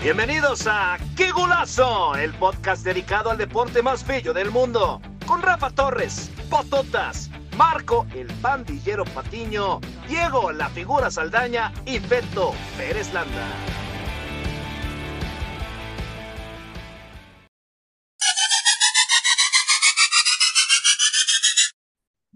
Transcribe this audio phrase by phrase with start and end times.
[0.00, 2.14] Bienvenidos a ¡Qué golazo!
[2.14, 5.02] El podcast dedicado al deporte más bello del mundo.
[5.26, 13.12] Con Rafa Torres, Pototas, Marco el pandillero Patiño, Diego la figura Saldaña y Beto Pérez
[13.12, 13.87] Landa.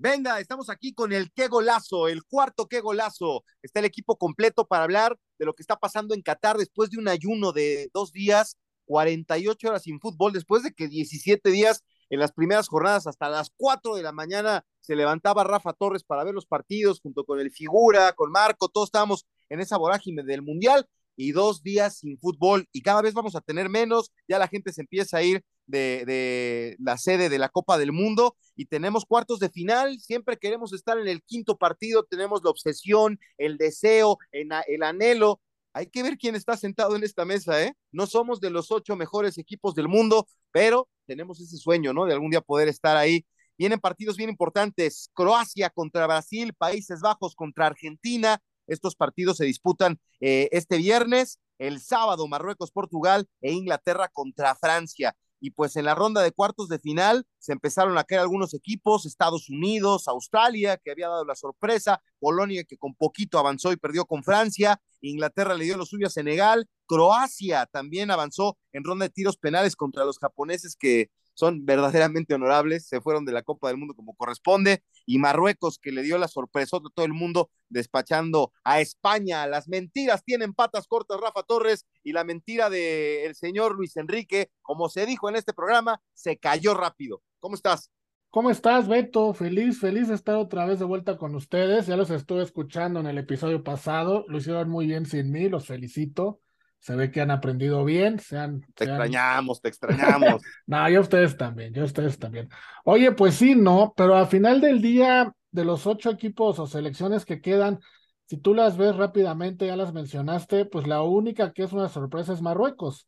[0.02, 3.44] Venga, estamos aquí con el qué golazo, el cuarto qué golazo.
[3.62, 6.98] Está el equipo completo para hablar de lo que está pasando en Qatar después de
[6.98, 12.18] un ayuno de dos días, 48 horas sin fútbol, después de que 17 días en
[12.18, 16.34] las primeras jornadas hasta las 4 de la mañana se levantaba Rafa Torres para ver
[16.34, 20.84] los partidos junto con el figura, con Marco, todos estábamos en esa vorágine del Mundial
[21.14, 24.72] y dos días sin fútbol y cada vez vamos a tener menos, ya la gente
[24.72, 29.04] se empieza a ir de, de, la sede de la Copa del Mundo y tenemos
[29.04, 34.18] cuartos de final, siempre queremos estar en el quinto partido, tenemos la obsesión, el deseo,
[34.30, 35.40] el anhelo.
[35.74, 37.72] Hay que ver quién está sentado en esta mesa, ¿eh?
[37.92, 42.05] No somos de los ocho mejores equipos del mundo, pero tenemos ese sueño, ¿no?
[42.05, 43.24] De algún día poder estar ahí.
[43.56, 48.38] Vienen partidos bien importantes, Croacia contra Brasil, Países Bajos contra Argentina.
[48.66, 55.16] Estos partidos se disputan eh, este viernes, el sábado Marruecos, Portugal e Inglaterra contra Francia
[55.42, 59.04] y pues en la ronda de cuartos de final se empezaron a caer algunos equipos,
[59.04, 64.04] Estados Unidos, Australia, que había dado la sorpresa, Polonia, que con poquito avanzó y perdió
[64.04, 69.10] con Francia, Inglaterra le dio lo suyo a Senegal, Croacia también avanzó en ronda de
[69.10, 73.77] tiros penales contra los japoneses que son verdaderamente honorables, se fueron de la Copa del
[73.77, 78.52] Mundo como corresponde, y Marruecos que le dio la sorpresa a todo el mundo despachando
[78.64, 79.47] a España.
[79.47, 84.89] Las mentiras tienen patas cortas, Rafa Torres, y la mentira del señor Luis Enrique, como
[84.89, 87.22] se dijo en este programa, se cayó rápido.
[87.41, 87.91] ¿Cómo estás?
[88.30, 89.34] ¿Cómo estás, Beto?
[89.34, 91.86] Feliz, feliz de estar otra vez de vuelta con ustedes.
[91.86, 94.24] Ya los estuve escuchando en el episodio pasado.
[94.28, 96.40] Lo hicieron muy bien sin mí, los felicito
[96.82, 98.60] se ve que han aprendido bien, se han...
[98.74, 100.42] Te extrañamos, te extrañamos.
[100.66, 102.48] no, yo ustedes también, yo ustedes también.
[102.84, 107.24] Oye, pues sí, no, pero al final del día, de los ocho equipos o selecciones
[107.24, 107.78] que quedan,
[108.24, 112.32] si tú las ves rápidamente, ya las mencionaste, pues la única que es una sorpresa
[112.32, 113.06] es Marruecos.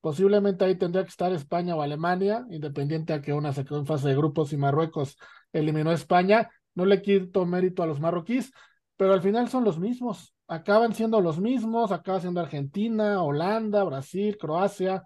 [0.00, 3.86] Posiblemente ahí tendría que estar España o Alemania, independiente a que una se quedó en
[3.86, 5.18] fase de grupos y Marruecos
[5.52, 6.48] eliminó a España.
[6.76, 8.52] No le quito mérito a los marroquíes,
[8.96, 14.36] pero al final son los mismos acaban siendo los mismos, acaba siendo Argentina, Holanda, Brasil,
[14.38, 15.02] Croacia,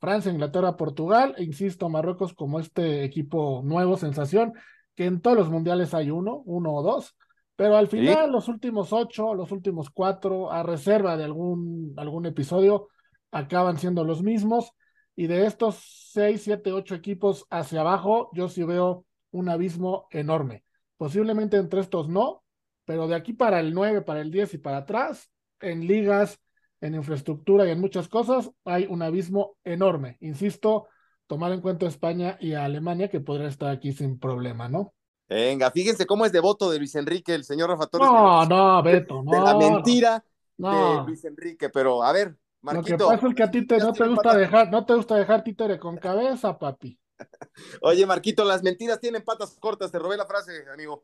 [0.00, 4.52] Francia, Inglaterra, Portugal, e insisto, Marruecos como este equipo nuevo, sensación,
[4.94, 7.16] que en todos los mundiales hay uno, uno o dos,
[7.56, 12.88] pero al final los últimos ocho, los últimos cuatro, a reserva de algún, algún episodio,
[13.30, 14.72] acaban siendo los mismos,
[15.16, 15.76] y de estos
[16.12, 20.64] seis, siete, ocho equipos hacia abajo, yo sí veo un abismo enorme.
[20.96, 22.43] Posiblemente entre estos no,
[22.84, 25.30] pero de aquí para el 9, para el 10 y para atrás,
[25.60, 26.40] en ligas,
[26.80, 30.18] en infraestructura y en muchas cosas, hay un abismo enorme.
[30.20, 30.88] Insisto,
[31.26, 34.92] tomar en cuenta España y a Alemania, que podría estar aquí sin problema, ¿no?
[35.28, 38.08] Venga, fíjense cómo es devoto de Luis Enrique, el señor Rafa Torres.
[38.08, 39.30] No, no, Beto, no.
[39.30, 40.24] De la mentira
[40.56, 43.04] de Luis Enrique, pero a ver, Marquito.
[43.04, 45.16] Lo que pasa es que a ti te, no te gusta dejar, no te gusta
[45.16, 46.98] dejar títere con cabeza, papi.
[47.82, 51.02] Oye, Marquito, las mentiras tienen patas cortas, te robé la frase, amigo.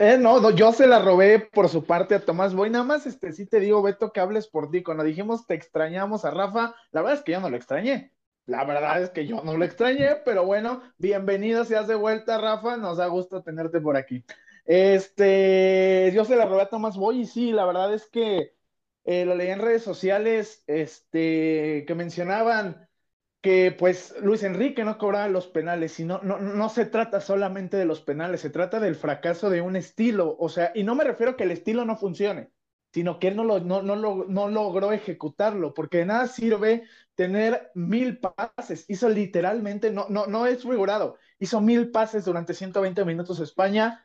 [0.00, 2.70] Eh, no, yo se la robé por su parte a Tomás Boy.
[2.70, 4.82] Nada más, este, sí te digo, Beto, que hables por ti.
[4.82, 8.10] Cuando dijimos te extrañamos a Rafa, la verdad es que yo no lo extrañé.
[8.46, 12.78] La verdad es que yo no lo extrañé, pero bueno, bienvenido seas de vuelta, Rafa.
[12.78, 14.24] Nos da gusto tenerte por aquí.
[14.64, 18.54] Este, yo se la robé a Tomás Boy y sí, la verdad es que
[19.04, 22.88] eh, lo leí en redes sociales, este, que mencionaban
[23.40, 27.76] que pues Luis Enrique no cobraba los penales y no, no, no se trata solamente
[27.76, 31.04] de los penales, se trata del fracaso de un estilo, o sea, y no me
[31.04, 32.50] refiero a que el estilo no funcione,
[32.92, 36.84] sino que él no, lo, no, no, no logró ejecutarlo, porque de nada sirve
[37.14, 43.04] tener mil pases, hizo literalmente, no, no, no es figurado, hizo mil pases durante 120
[43.06, 44.04] minutos España,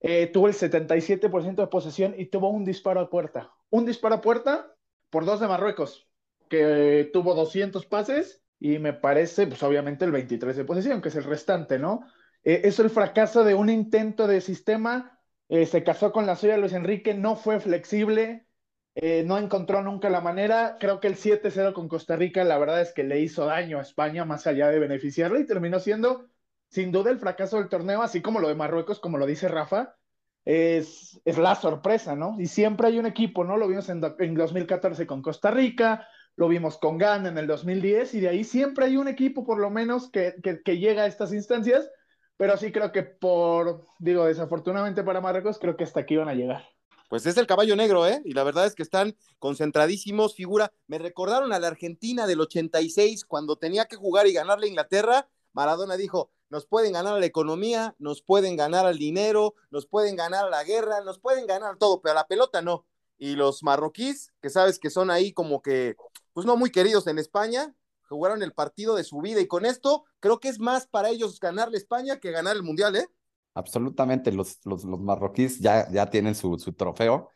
[0.00, 4.20] eh, tuvo el 77% de posesión y tuvo un disparo a puerta, un disparo a
[4.20, 4.74] puerta
[5.08, 6.08] por dos de Marruecos,
[6.48, 11.16] que tuvo 200 pases y me parece, pues obviamente el 23 de posesión, que es
[11.16, 12.06] el restante, ¿no?
[12.44, 15.18] Eh, es el fracaso de un intento de sistema,
[15.48, 18.46] eh, se casó con la suya Luis Enrique, no fue flexible,
[18.94, 22.80] eh, no encontró nunca la manera, creo que el 7-0 con Costa Rica, la verdad
[22.80, 26.28] es que le hizo daño a España más allá de beneficiarle y terminó siendo
[26.68, 29.96] sin duda el fracaso del torneo, así como lo de Marruecos, como lo dice Rafa,
[30.44, 32.36] es, es la sorpresa, ¿no?
[32.38, 33.56] Y siempre hay un equipo, ¿no?
[33.56, 36.06] Lo vimos en, en 2014 con Costa Rica,
[36.36, 39.58] lo vimos con Ghana en el 2010 y de ahí siempre hay un equipo por
[39.58, 40.34] lo menos que,
[40.64, 41.90] que, llega a estas instancias,
[42.36, 46.34] pero sí creo que por, digo, desafortunadamente para Marruecos, creo que hasta aquí van a
[46.34, 46.64] llegar.
[47.08, 48.22] Pues es el caballo negro, ¿eh?
[48.24, 50.72] Y la verdad es que están concentradísimos, figura.
[50.86, 55.28] Me recordaron a la Argentina del 86, cuando tenía que jugar y ganarle a Inglaterra.
[55.52, 60.16] Maradona dijo, nos pueden ganar a la economía, nos pueden ganar al dinero, nos pueden
[60.16, 62.86] ganar a la guerra, nos pueden ganar todo, pero a la pelota no.
[63.18, 65.96] Y los marroquíes, que sabes que son ahí como que,
[66.32, 67.74] pues no muy queridos en España,
[68.08, 71.38] jugaron el partido de su vida y con esto creo que es más para ellos
[71.40, 73.06] ganarle España que ganar el Mundial, ¿eh?
[73.54, 77.30] Absolutamente, los, los, los marroquíes ya, ya tienen su, su trofeo.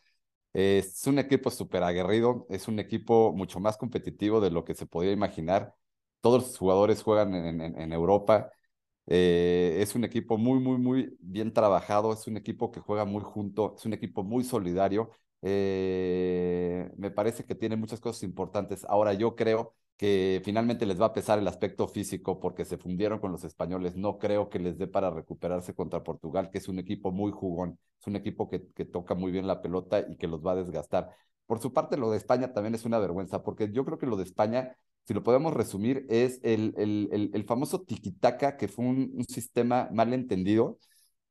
[0.54, 4.86] es un equipo súper aguerrido, es un equipo mucho más competitivo de lo que se
[4.86, 5.74] podía imaginar.
[6.22, 8.52] Todos los jugadores juegan en, en, en Europa.
[9.06, 13.22] Eh, es un equipo muy, muy, muy bien trabajado, es un equipo que juega muy
[13.22, 15.10] junto, es un equipo muy solidario.
[15.42, 18.84] Eh, me parece que tiene muchas cosas importantes.
[18.88, 23.18] Ahora yo creo que finalmente les va a pesar el aspecto físico porque se fundieron
[23.18, 23.96] con los españoles.
[23.96, 27.78] No creo que les dé para recuperarse contra Portugal, que es un equipo muy jugón,
[27.98, 30.56] es un equipo que, que toca muy bien la pelota y que los va a
[30.56, 31.10] desgastar.
[31.46, 34.16] Por su parte, lo de España también es una vergüenza, porque yo creo que lo
[34.16, 38.84] de España, si lo podemos resumir, es el, el, el, el famoso tiquitaca, que fue
[38.84, 40.78] un, un, sistema mal entendido,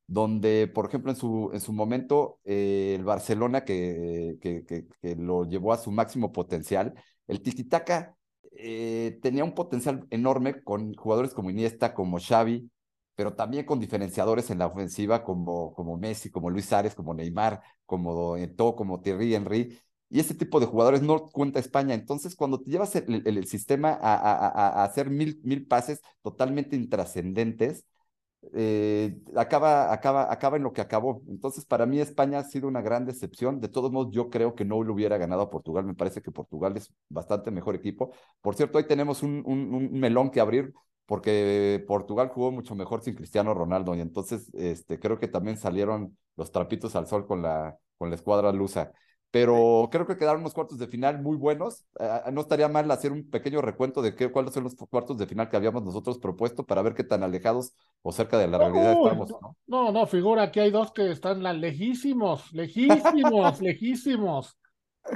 [0.07, 5.15] donde, por ejemplo, en su, en su momento, eh, el Barcelona, que, que, que, que,
[5.15, 6.93] lo llevó a su máximo potencial,
[7.27, 8.15] el tiquitaca
[8.51, 12.69] eh, tenía un potencial enorme con jugadores como Iniesta, como Xavi,
[13.15, 17.61] pero también con diferenciadores en la ofensiva como, como Messi, como Luis Ares, como Neymar,
[17.85, 19.79] como Eto'o, como Thierry Henry.
[20.09, 21.93] Y ese tipo de jugadores no cuenta España.
[21.95, 26.01] Entonces, cuando te llevas el, el, el sistema a, a, a, hacer mil, mil pases
[26.21, 27.85] totalmente intrascendentes,
[28.53, 31.21] eh, acaba, acaba, acaba en lo que acabó.
[31.27, 33.59] Entonces, para mí España ha sido una gran decepción.
[33.59, 35.85] De todos modos, yo creo que no lo hubiera ganado a Portugal.
[35.85, 38.11] Me parece que Portugal es bastante mejor equipo.
[38.41, 40.73] Por cierto, hoy tenemos un, un, un melón que abrir
[41.05, 46.17] porque Portugal jugó mucho mejor sin Cristiano Ronaldo y entonces este, creo que también salieron
[46.35, 48.91] los trapitos al sol con la, con la escuadra lusa
[49.35, 51.83] pero creo que quedaron unos cuartos de final muy buenos.
[51.99, 55.27] Uh, no estaría mal hacer un pequeño recuento de qué, cuáles son los cuartos de
[55.27, 58.93] final que habíamos nosotros propuesto para ver qué tan alejados o cerca de la realidad
[58.93, 59.29] no, estamos.
[59.41, 59.57] ¿no?
[59.67, 64.57] no, no, figura, aquí hay dos que están lejísimos, lejísimos, lejísimos.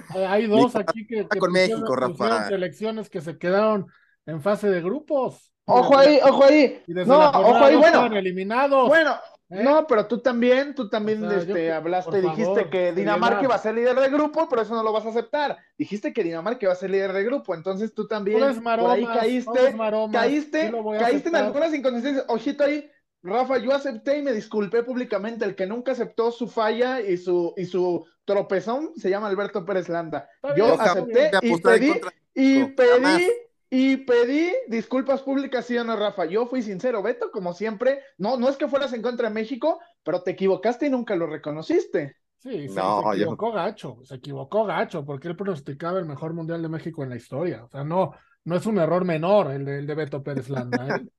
[0.09, 2.49] Hay dos aquí que, que con pusieron, México, Rafa.
[2.49, 3.87] selecciones que se quedaron
[4.25, 5.53] en fase de grupos.
[5.63, 6.83] Ojo ahí, ojo ahí.
[6.87, 8.05] Y desde no, la ojo ahí, bueno.
[8.07, 8.89] eliminados.
[8.89, 9.15] Bueno,
[9.49, 9.63] ¿Eh?
[9.63, 13.43] No, pero tú también, tú también o sea, este, yo, hablaste, dijiste favor, que Dinamarca
[13.43, 15.57] iba a ser líder de grupo, pero eso no lo vas a aceptar.
[15.75, 19.05] Dijiste que Dinamarca iba a ser líder de grupo, entonces tú también maromas, por ahí
[19.05, 22.25] caíste, maromas, caíste, caíste en algunas inconsistencias.
[22.27, 22.91] Ojito ahí,
[23.23, 25.45] Rafa, yo acepté y me disculpé públicamente.
[25.45, 29.89] El que nunca aceptó su falla y su, y su tropezón se llama Alberto Pérez
[29.89, 30.29] Landa.
[30.55, 31.99] Yo acepté y pedí,
[32.35, 33.27] y pedí
[33.69, 36.25] y pedí disculpas públicas, sí o no, Rafa.
[36.25, 38.01] Yo fui sincero, Beto, como siempre.
[38.17, 41.27] No, no es que fueras en contra de México, pero te equivocaste y nunca lo
[41.27, 42.15] reconociste.
[42.37, 43.53] Sí, se, no, se equivocó yo...
[43.53, 47.63] gacho, se equivocó gacho, porque él pronosticaba el mejor mundial de México en la historia.
[47.65, 48.13] O sea, no,
[48.45, 50.87] no es un error menor el de, el de Beto Pérez Landa.
[50.95, 51.05] ¿eh?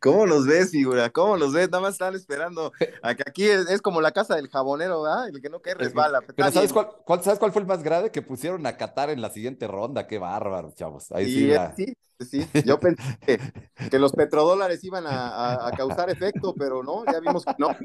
[0.00, 1.10] ¿Cómo los ves, figura?
[1.10, 1.70] ¿Cómo los ves?
[1.70, 2.72] Nada más están esperando.
[3.02, 5.28] Aquí es, es como la casa del jabonero, ¿verdad?
[5.28, 6.20] El que no cae resbala.
[6.22, 8.10] Pero ¿sabes cuál, cuál, ¿sabes cuál fue el más grave?
[8.10, 10.06] Que pusieron a Qatar en la siguiente ronda.
[10.06, 11.12] Qué bárbaro, chavos.
[11.12, 12.62] Ahí sí, sí, sí, sí.
[12.64, 13.40] Yo pensé que,
[13.90, 17.76] que los petrodólares iban a, a, a, causar efecto, pero no, ya vimos que no.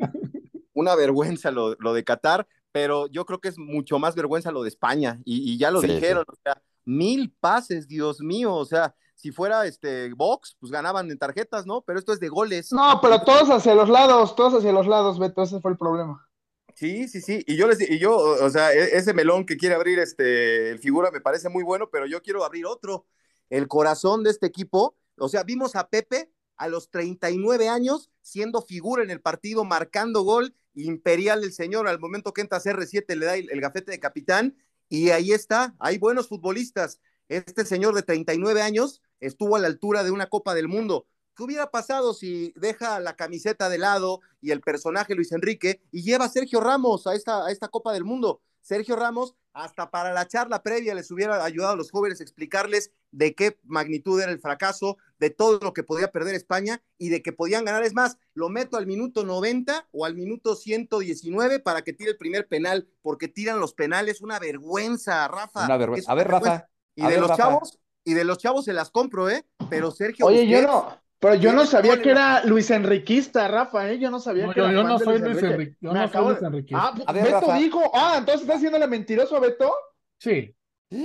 [0.73, 4.63] Una vergüenza lo, lo, de Qatar, pero yo creo que es mucho más vergüenza lo
[4.63, 5.19] de España.
[5.25, 6.33] Y, y ya lo sí, dijeron, sí.
[6.33, 11.19] o sea, mil pases, Dios mío, o sea, si fuera este box, pues ganaban en
[11.19, 11.81] tarjetas, ¿no?
[11.81, 12.71] Pero esto es de goles.
[12.71, 16.27] No, pero todos hacia los lados, todos hacia los lados, Beto, ese fue el problema.
[16.75, 17.43] Sí, sí, sí.
[17.45, 21.11] Y yo les y yo, o sea, ese melón que quiere abrir este el figura
[21.11, 23.05] me parece muy bueno, pero yo quiero abrir otro.
[23.51, 28.63] El corazón de este equipo, o sea, vimos a Pepe a los 39 años siendo
[28.63, 33.25] figura en el partido, marcando gol, imperial el señor, al momento que entra CR7 le
[33.27, 34.55] da el, el gafete de capitán
[34.89, 36.99] y ahí está, hay buenos futbolistas.
[37.29, 41.07] Este señor de 39 años estuvo a la altura de una Copa del Mundo.
[41.35, 46.01] ¿Qué hubiera pasado si deja la camiseta de lado y el personaje Luis Enrique y
[46.03, 48.41] lleva a Sergio Ramos a esta, a esta Copa del Mundo?
[48.61, 52.91] Sergio Ramos, hasta para la charla previa les hubiera ayudado a los jóvenes a explicarles
[53.11, 57.21] de qué magnitud era el fracaso, de todo lo que podía perder España y de
[57.21, 57.83] que podían ganar.
[57.83, 62.17] Es más, lo meto al minuto 90 o al minuto 119 para que tire el
[62.17, 64.21] primer penal, porque tiran los penales.
[64.21, 65.65] Una vergüenza, Rafa.
[65.65, 66.11] Una vergüenza.
[66.11, 66.67] A ver, Rafa.
[66.95, 67.43] Y de ver, los Rafa.
[67.43, 69.45] chavos, y de los chavos se las compro, ¿eh?
[69.69, 70.25] Pero Sergio.
[70.25, 71.01] Oye, Busquets, yo no.
[71.21, 73.99] Pero yo no sabía que era Luis Enriquista, Rafa, ¿eh?
[73.99, 75.77] Yo no sabía no, que yo, era yo no soy Luis Enrique.
[75.79, 76.75] Yo no soy Luis Enrique.
[76.75, 77.57] Ah, a ver, Beto Rafa.
[77.57, 77.91] dijo.
[77.93, 79.71] Ah, entonces estás haciéndole mentiroso a Beto.
[80.17, 80.55] Sí.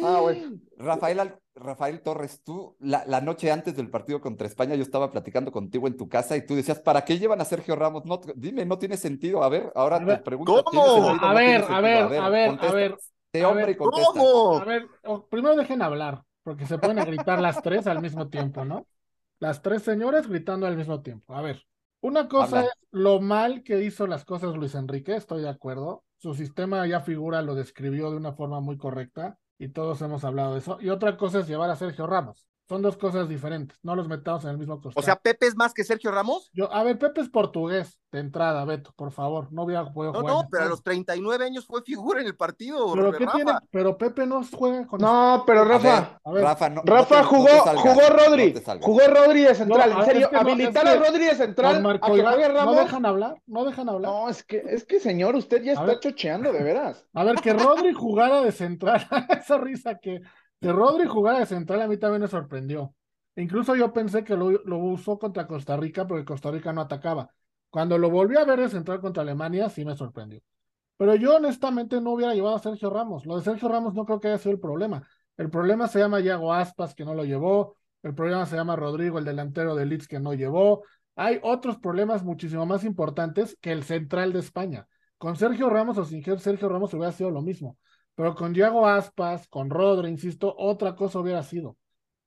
[0.02, 0.58] Ah, bueno.
[0.78, 5.52] Rafael, Rafael Torres, tú la, la, noche antes del partido contra España, yo estaba platicando
[5.52, 8.04] contigo en tu casa y tú decías, ¿para qué llevan a Sergio Ramos?
[8.04, 9.44] No, dime, no tiene sentido.
[9.44, 10.64] A ver, ahora te pregunto.
[10.64, 11.10] ¿Cómo?
[11.10, 12.98] a, ver, a, ver, a ver, a ver, a ver,
[13.44, 14.58] hombre ¿Cómo?
[14.58, 14.88] A ver,
[15.30, 18.86] primero dejen hablar, porque se pueden gritar las tres al mismo tiempo, ¿no?
[19.40, 21.34] Las tres señoras gritando al mismo tiempo.
[21.34, 21.66] A ver,
[22.00, 26.04] una cosa es lo mal que hizo las cosas Luis Enrique, estoy de acuerdo.
[26.18, 30.52] Su sistema ya figura, lo describió de una forma muy correcta y todos hemos hablado
[30.52, 30.78] de eso.
[30.80, 32.46] Y otra cosa es llevar a Sergio Ramos.
[32.68, 35.00] Son dos cosas diferentes, no los metamos en el mismo costal.
[35.00, 36.50] O sea, ¿Pepe es más que Sergio Ramos?
[36.52, 40.12] Yo, a ver, Pepe es portugués de entrada, Beto, por favor, no voy a jugar.
[40.12, 42.92] No, no, pero a los 39 años fue figura en el partido.
[42.92, 43.52] Pero, ¿qué tiene?
[43.70, 49.00] pero Pepe no juega con No, pero Rafa, Rafa, no, Rafa jugó, jugó Rodri, jugó
[49.06, 52.74] Rodri de central, en serio, habilitar a Rodri de central, a que Ramos.
[52.74, 54.10] No dejan hablar, no dejan hablar.
[54.10, 57.06] No, es que, es que señor, usted ya está chocheando, de veras.
[57.14, 59.06] A ver, que Rodri jugara de central,
[59.40, 60.22] esa risa que,
[60.66, 62.92] que Rodri jugara de central a mí también me sorprendió.
[63.36, 67.30] Incluso yo pensé que lo, lo, usó contra Costa Rica porque Costa Rica no atacaba.
[67.70, 70.40] Cuando lo volví a ver de central contra Alemania, sí me sorprendió.
[70.96, 73.26] Pero yo honestamente no hubiera llevado a Sergio Ramos.
[73.26, 75.06] Lo de Sergio Ramos no creo que haya sido el problema.
[75.36, 77.76] El problema se llama Yago Aspas, que no lo llevó.
[78.02, 80.82] El problema se llama Rodrigo, el delantero de Leeds, que no llevó.
[81.14, 84.88] Hay otros problemas muchísimo más importantes que el central de España.
[85.16, 87.78] Con Sergio Ramos o sin Sergio Ramos hubiera sido lo mismo.
[88.16, 91.76] Pero con Yago Aspas, con Rodri, insisto, otra cosa hubiera sido.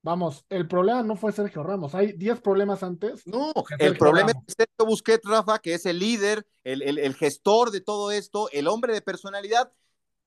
[0.02, 3.26] Vamos, el problema no fue Sergio Ramos, hay 10 problemas antes.
[3.26, 7.82] No, el problema es Sergio Busquets, Rafa, que es el líder, el, el, gestor de
[7.82, 9.70] todo esto, el hombre de personalidad.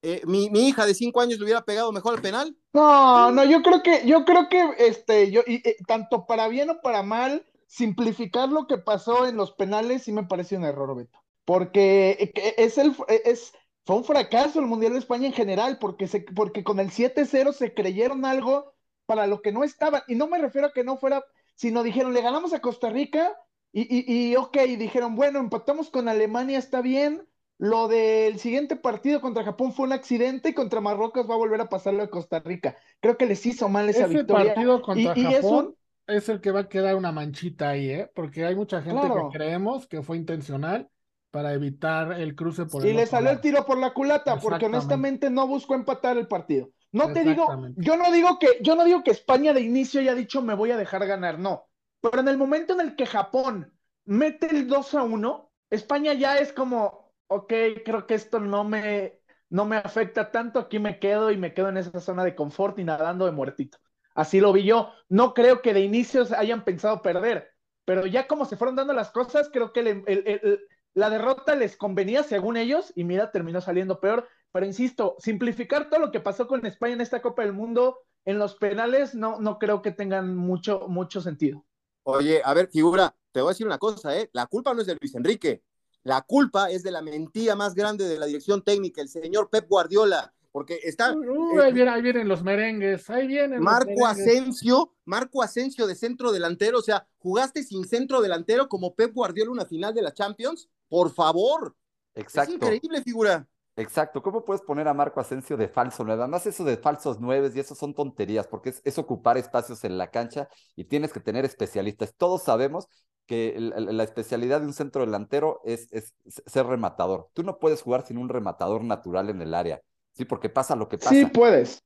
[0.04, 2.56] Eh, mi, mi, hija de 5 años le hubiera pegado mejor al penal.
[2.74, 6.70] No, no, yo creo que, yo creo que este, yo, y, eh, tanto para bien
[6.70, 10.96] o para mal, simplificar lo que pasó en los penales sí me parece un error,
[10.96, 11.18] Beto.
[11.46, 13.54] Porque eh, es el, es,
[13.86, 17.54] fue un fracaso el Mundial de España en general, porque, se, porque con el 7-0
[17.54, 18.74] se creyeron algo
[19.06, 20.02] para lo que no estaban.
[20.08, 21.24] Y no me refiero a que no fuera,
[21.56, 23.36] sino dijeron, le ganamos a Costa Rica
[23.72, 27.28] y, y, y ok, dijeron, bueno, empatamos con Alemania, está bien.
[27.58, 31.62] Lo del siguiente partido contra Japón fue un accidente y contra Marruecos va a volver
[31.62, 32.76] a pasarlo a Costa Rica.
[33.00, 34.54] Creo que les hizo mal esa Ese victoria.
[34.54, 35.76] partido contra Japón
[36.08, 38.12] es, el que va a quedar una manchita ahí, ¿eh?
[38.14, 40.90] Porque hay mucha gente que creemos que fue intencional
[41.34, 44.68] para evitar el cruce por y Y le salió el tiro por la culata, porque
[44.68, 46.70] honestamente no buscó empatar el partido.
[46.92, 50.14] No te digo, yo no digo que, yo no digo que España de inicio haya
[50.14, 51.66] dicho me voy a dejar ganar, no.
[52.02, 53.74] Pero en el momento en el que Japón
[54.06, 57.52] mete el 2 a 1, España ya es como, ok,
[57.84, 61.70] creo que esto no me, no me afecta tanto, aquí me quedo y me quedo
[61.70, 63.80] en esa zona de confort y nadando de muertito.
[64.14, 64.92] Así lo vi yo.
[65.10, 69.10] No creo que de inicio hayan pensado perder, pero ya como se fueron dando las
[69.10, 70.60] cosas, creo que
[70.94, 74.28] la derrota les convenía según ellos y mira, terminó saliendo peor.
[74.52, 78.40] Pero insisto, simplificar todo lo que pasó con España en esta Copa del Mundo en
[78.40, 81.66] los penales no, no creo que tengan mucho, mucho sentido.
[82.04, 84.30] Oye, a ver, figura, te voy a decir una cosa, ¿eh?
[84.34, 85.64] La culpa no es de Luis Enrique.
[86.04, 89.68] La culpa es de la mentira más grande de la dirección técnica, el señor Pep
[89.70, 91.16] Guardiola, porque está.
[91.16, 93.62] Uh, ahí, vienen, los merengues, ahí vienen.
[93.62, 99.14] Marco Asensio, Marco Asensio de centro delantero, o sea, jugaste sin centro delantero como Pep
[99.14, 101.76] Guardiola una final de la Champions, por favor.
[102.14, 102.52] Exacto.
[102.52, 103.48] Es increíble, figura.
[103.76, 106.22] Exacto, ¿cómo puedes poner a Marco Asensio de falso nueve?
[106.22, 110.12] Además, eso de falsos nueve y eso son tonterías, porque es, ocupar espacios en la
[110.12, 112.14] cancha y tienes que tener especialistas.
[112.16, 112.88] Todos sabemos
[113.26, 117.30] que la, especialidad de un centro delantero es, es, ser rematador.
[117.34, 119.82] Tú no puedes jugar sin un rematador natural en el área,
[120.12, 120.26] ¿sí?
[120.26, 121.10] Porque pasa lo que pasa.
[121.10, 121.84] Sí, puedes.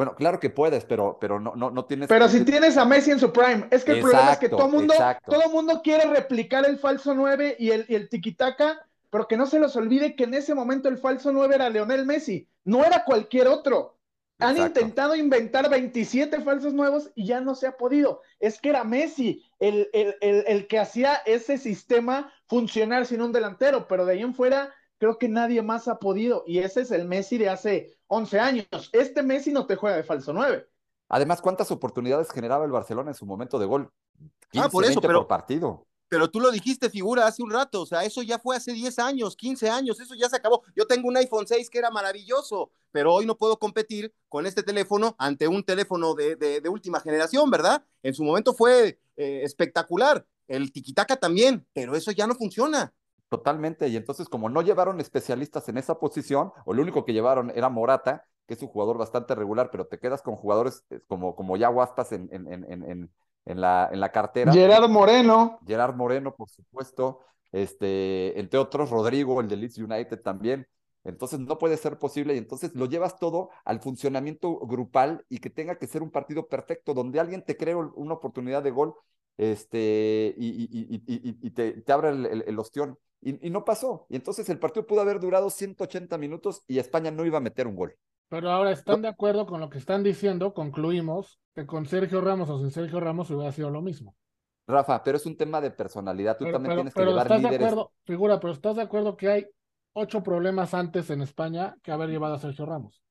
[0.00, 2.08] Bueno, claro que puedes, pero, pero no, no, no tienes.
[2.08, 4.66] Pero si tienes a Messi en su prime, es que el problema es que todo
[4.66, 4.94] mundo,
[5.26, 9.44] todo mundo quiere replicar el falso 9 y el, y el tiquitaca pero que no
[9.44, 13.04] se los olvide que en ese momento el falso 9 era Leonel Messi, no era
[13.04, 13.98] cualquier otro.
[14.38, 18.22] Han intentado inventar 27 falsos nuevos y ya no se ha podido.
[18.38, 24.06] Es que era Messi el, el, que hacía ese sistema funcionar sin un delantero, pero
[24.06, 26.44] de ahí en fuera creo que nadie más ha podido.
[26.46, 28.66] Y ese es el Messi de hace 11 años.
[28.92, 30.68] Este Messi no te juega de falso 9.
[31.08, 33.90] Además, ¿cuántas oportunidades generaba el Barcelona en su momento de gol?
[34.52, 35.86] 15, ah, por eso, pero, por partido.
[36.08, 38.98] Pero tú lo dijiste, figura, hace un rato, o sea, eso ya fue hace 10
[38.98, 40.62] años, 15 años, eso ya se acabó.
[40.76, 44.62] Yo tengo un iPhone 6 que era maravilloso, pero hoy no puedo competir con este
[44.62, 47.84] teléfono ante un teléfono de, de, última generación, ¿verdad?
[48.02, 52.92] En su momento fue eh, espectacular, el tiquitaca también, pero eso ya no funciona.
[53.30, 57.50] Totalmente, y entonces como no llevaron especialistas en esa posición, o lo único que llevaron
[57.54, 61.34] era Morata, que es un jugador bastante regular, pero te quedas con jugadores eh, como,
[61.34, 63.10] como ya Guaspas en, en, en
[63.46, 64.52] en la, en la cartera.
[64.52, 65.58] Gerard Moreno.
[65.66, 67.20] Gerard Moreno, por supuesto.
[67.52, 70.66] Este, entre otros, Rodrigo, el de Leeds United también.
[71.02, 75.48] Entonces no puede ser posible y entonces lo llevas todo al funcionamiento grupal y que
[75.48, 78.94] tenga que ser un partido perfecto donde alguien te cree una oportunidad de gol
[79.38, 82.98] este, y, te, abre el, el, ostión.
[83.22, 84.06] Y, no pasó.
[84.08, 87.66] Y entonces el partido pudo haber durado 180 minutos y España no iba a meter
[87.66, 87.94] un gol.
[88.28, 92.48] Pero ahora están de acuerdo con lo que están diciendo, concluimos que con Sergio Ramos
[92.48, 94.14] o sin Sergio Ramos hubiera sido lo mismo.
[94.66, 96.38] Rafa, pero es un tema de personalidad.
[96.38, 97.58] Tú también tienes que llevar estás líderes.
[97.58, 99.46] De acuerdo, figura, pero ¿estás de acuerdo que hay
[99.92, 103.02] ocho problemas antes en España que haber llevado a Sergio Ramos.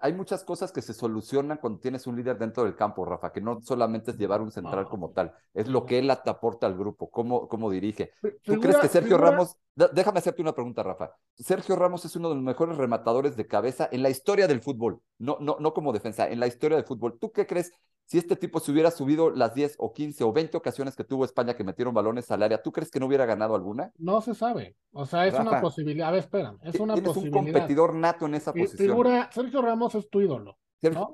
[0.00, 3.40] Hay muchas cosas que se solucionan cuando tienes un líder dentro del campo, Rafa, que
[3.40, 7.10] no solamente es llevar un central como tal, es lo que él aporta al grupo,
[7.10, 8.12] cómo, cómo dirige.
[8.42, 12.34] ¿Tú crees que Sergio Ramos, déjame hacerte una pregunta, Rafa, Sergio Ramos es uno de
[12.36, 16.28] los mejores rematadores de cabeza en la historia del fútbol, no, no, no como defensa,
[16.28, 17.18] en la historia del fútbol.
[17.18, 17.72] ¿Tú qué crees
[18.06, 21.24] si este tipo se hubiera subido las 10 o 15 o 20 ocasiones que tuvo
[21.24, 23.92] España que metieron balones al área, ¿tú crees que no hubiera ganado alguna?
[23.98, 24.76] No se sabe.
[24.92, 26.08] O sea, es una posibilidad.
[26.08, 27.40] A ver, espera, es una posibilidad.
[27.40, 28.88] un competidor nato en esa posición.
[28.88, 30.58] Figura, Sergio Ramos es tu ídolo.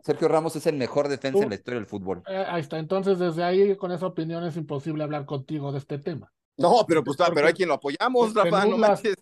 [0.03, 2.23] Sergio, Ramos es el mejor defensa en la historia del fútbol.
[2.27, 2.79] Eh, ahí está.
[2.79, 6.33] Entonces, desde ahí, con esa opinión, es imposible hablar contigo de este tema.
[6.57, 8.65] No, pero pues, pero hay quien lo apoyamos, Rafa.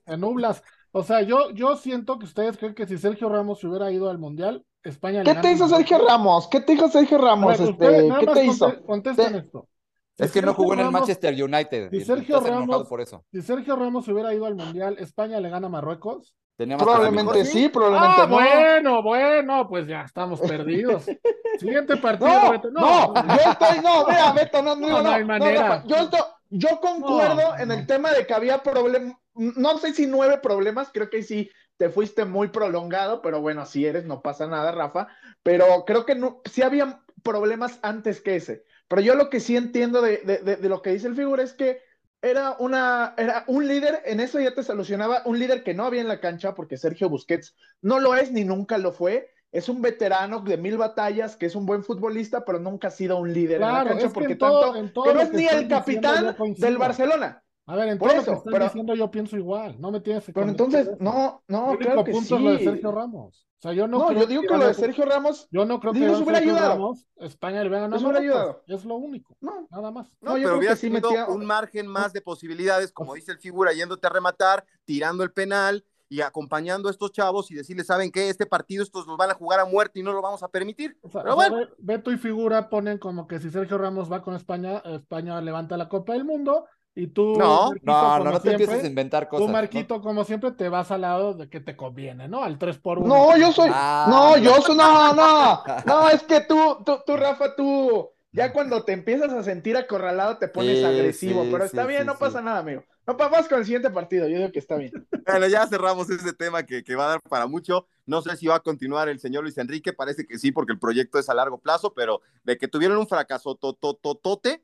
[0.07, 3.67] En nublas, O sea, yo, yo siento que ustedes creen que si Sergio Ramos se
[3.67, 6.49] hubiera ido al Mundial, España ¿Qué te hizo Sergio Ramos?
[6.49, 7.61] ¿Qué te dijo Sergio Ramos?
[7.61, 8.83] este, ¿Qué te hizo?
[8.85, 9.69] Contesten esto.
[10.17, 11.91] es que no jugó en el Manchester United.
[11.91, 13.25] Si Sergio, Ramos, por eso.
[13.31, 16.35] si Sergio Ramos hubiera ido al Mundial, ¿España le gana a Marruecos?
[16.57, 18.35] probablemente sí, probablemente ah, no.
[18.35, 21.05] Bueno, bueno, pues ya estamos perdidos.
[21.61, 22.31] Siguiente partido.
[22.73, 25.85] No, no, yo estoy, no, vea, Beto, no, no, no, no, hay manera.
[25.87, 26.09] yo,
[26.51, 31.09] yo concuerdo en el tema de que había problemas, no sé si nueve problemas, creo
[31.09, 35.09] que sí te fuiste muy prolongado, pero bueno, si eres, no pasa nada, Rafa.
[35.43, 38.65] Pero creo que no, sí había problemas antes que ese.
[38.89, 41.81] Pero yo lo que sí entiendo de, de, lo que dice el figura es que
[42.21, 46.01] era, una, era un líder, en eso ya te solucionaba, un líder que no había
[46.01, 49.31] en la cancha, porque Sergio Busquets no lo es ni nunca lo fue.
[49.53, 53.19] Es un veterano de mil batallas, que es un buen futbolista, pero nunca ha sido
[53.19, 57.43] un líder en la cancha, porque tanto que no es ni el capitán del Barcelona.
[57.69, 60.33] A ver, en todo lo que estás diciendo yo pienso igual, no me tienes que
[60.33, 63.47] Pero entonces, no, no, el claro que punto es lo de Sergio Ramos.
[63.59, 65.79] O sea, yo no, no creo yo digo que, lo de Sergio Ramos, yo no
[65.79, 66.73] creo que hubiera Sergio ayudado.
[66.75, 68.03] Ramos, España le hubiera ganado.
[68.03, 68.63] hubiera ayudado.
[68.69, 70.17] Es lo único, no, nada más.
[70.23, 74.07] No, pero hubiera sí tenido un margen más de posibilidades, como dice el figura, yéndote
[74.07, 78.31] a rematar, tirando el penal y acompañando a estos chavos y decirles, ¿saben qué?
[78.31, 80.99] Este partido estos los van a jugar a muerte y no lo vamos a permitir.
[81.13, 81.69] Pero bueno.
[81.77, 85.91] Beto y Figura ponen como que si Sergio Ramos va con España, España levanta la
[85.91, 86.65] Copa del Mundo
[86.99, 89.47] y tú, no, no, no, no te empieces a inventar cosas.
[89.47, 92.43] Tú, Marquito, como siempre, te vas al lado de que te conviene, ¿no?
[92.43, 93.71] Al 3 por 1 No, yo soy.
[93.73, 94.09] Ah.
[94.11, 94.77] no, yo soy.
[94.77, 95.63] No, no.
[95.87, 98.11] No, es que tú, tú, tú, Rafa, tú.
[98.33, 102.43] Ya cuando te empiezas a sentir acorralado te pones agresivo, pero está bien, no pasa
[102.43, 102.83] nada, amigo.
[103.07, 104.93] No vamos con el siguiente partido, yo digo que está bien.
[105.25, 107.87] Bueno, ya cerramos ese tema que, que, va a dar para mucho.
[108.07, 110.79] No sé si va a continuar el señor Luis Enrique, parece que sí, porque el
[110.79, 114.63] proyecto es a largo plazo, pero de que tuvieron un fracaso totototote,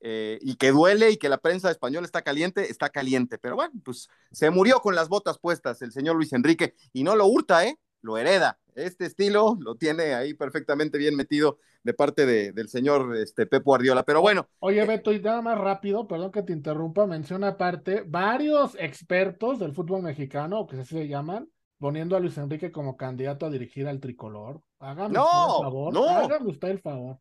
[0.00, 3.38] eh, y que duele y que la prensa española está caliente, está caliente.
[3.38, 7.16] Pero bueno, pues se murió con las botas puestas el señor Luis Enrique y no
[7.16, 7.78] lo hurta, ¿eh?
[8.02, 8.58] Lo hereda.
[8.74, 13.70] Este estilo lo tiene ahí perfectamente bien metido de parte de, del señor este, Pepo
[13.70, 14.02] Guardiola.
[14.02, 14.48] Pero bueno.
[14.58, 19.72] Oye, Beto, y nada más rápido, perdón que te interrumpa, menciona aparte, varios expertos del
[19.72, 24.00] fútbol mexicano, que así se llaman, poniendo a Luis Enrique como candidato a dirigir al
[24.00, 24.60] tricolor.
[24.78, 25.94] Hágame no, el favor.
[25.94, 26.08] No.
[26.08, 27.18] Hágame usted el favor.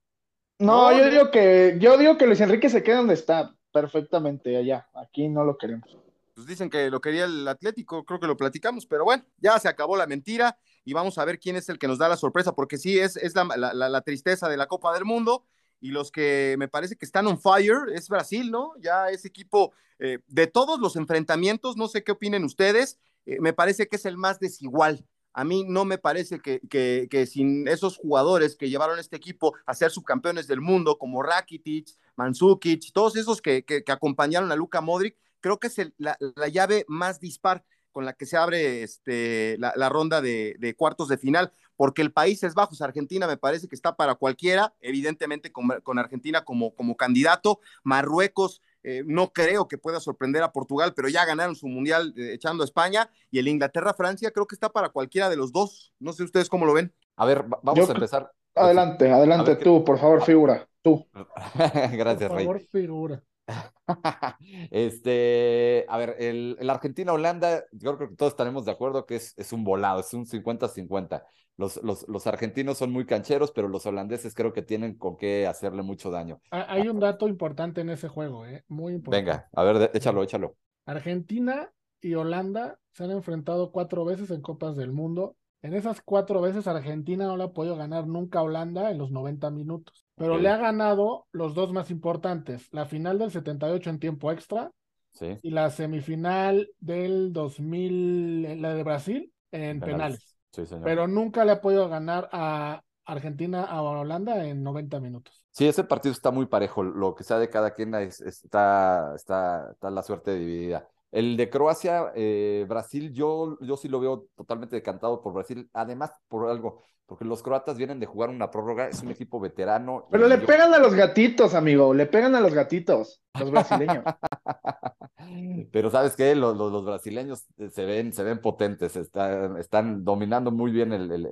[0.59, 4.87] No, yo digo que, yo digo que Luis Enrique se queda donde está, perfectamente allá.
[4.93, 5.97] Aquí no lo queremos.
[6.33, 9.69] Pues dicen que lo quería el Atlético, creo que lo platicamos, pero bueno, ya se
[9.69, 12.53] acabó la mentira y vamos a ver quién es el que nos da la sorpresa,
[12.53, 15.45] porque sí, es, es la, tristeza de la Copa del Mundo
[15.79, 18.73] y los que me parece que están on fire es Brasil, ¿no?
[18.79, 23.53] Ya ese equipo eh, de todos los enfrentamientos, no sé qué opinen ustedes, eh, me
[23.53, 27.97] parece que es el más desigual a mí no me parece que, que, sin esos
[27.97, 33.41] jugadores que llevaron este equipo a ser subcampeones del mundo, como Rakitic, Mandzukic, todos esos
[33.41, 36.17] que, acompañaron a Luka Modric, creo que es la,
[36.47, 41.51] llave más dispar con la que se abre este, la, ronda de, cuartos de final,
[41.75, 46.45] porque el Países Bajos, Argentina, me parece que está para cualquiera, evidentemente con, con Argentina
[46.45, 51.55] como, como candidato, Marruecos eh, no creo que pueda sorprender a Portugal, pero ya ganaron
[51.55, 53.09] su mundial eh, echando a España.
[53.31, 55.91] Y el Inglaterra-Francia creo que está para cualquiera de los dos.
[55.99, 56.93] No sé ustedes cómo lo ven.
[57.15, 58.31] A ver, vamos a empezar.
[58.53, 60.69] Adelante, adelante tú, por favor, figura.
[60.83, 61.03] Tú.
[61.93, 63.23] Gracias, Por favor, figura.
[64.71, 69.33] este, a ver, el, el Argentina-Holanda, yo creo que todos estaremos de acuerdo que es,
[69.37, 71.23] es un volado, es un 50-50.
[71.57, 75.47] Los, los, los, argentinos son muy cancheros, pero los holandeses creo que tienen con qué
[75.47, 76.41] hacerle mucho daño.
[76.51, 78.65] Hay un dato importante en ese juego, ¿eh?
[78.67, 79.31] muy importante.
[79.31, 80.57] Venga, a ver, échalo, échalo.
[80.85, 85.37] Argentina y Holanda se han enfrentado cuatro veces en Copas del Mundo.
[85.65, 89.09] En esas cuatro veces Argentina no le ha podido ganar nunca a Holanda en los
[89.09, 93.99] 90 minutos, pero le ha ganado los dos más importantes, la final del 78 en
[93.99, 94.71] tiempo extra
[95.13, 95.39] Sí.
[95.41, 100.37] y la semifinal del 2000, la de Brasil, en penales.
[100.51, 100.83] Sí, señor.
[100.83, 105.43] Pero nunca le ha podido ganar a Argentina a Holanda en 90 minutos.
[105.49, 106.83] Sí, ese partido está muy parejo.
[106.83, 110.87] Lo que sea de cada quien es- está, está, está la suerte dividida.
[111.15, 115.69] El de Croacia, eh, Brasil, yo, yo sí lo veo totalmente decantado por Brasil.
[115.73, 120.07] Además, por algo, porque los croatas vienen de jugar una prórroga, es un equipo veterano.
[120.11, 124.03] Pero le yo- pegan a los gatitos, amigo, le pegan a los gatitos, los brasileños.
[125.71, 126.35] Pero ¿sabes qué?
[126.35, 130.93] Los, los, los brasileños eh, se ven, se ven potentes, están, están dominando muy bien
[130.93, 131.25] el- el-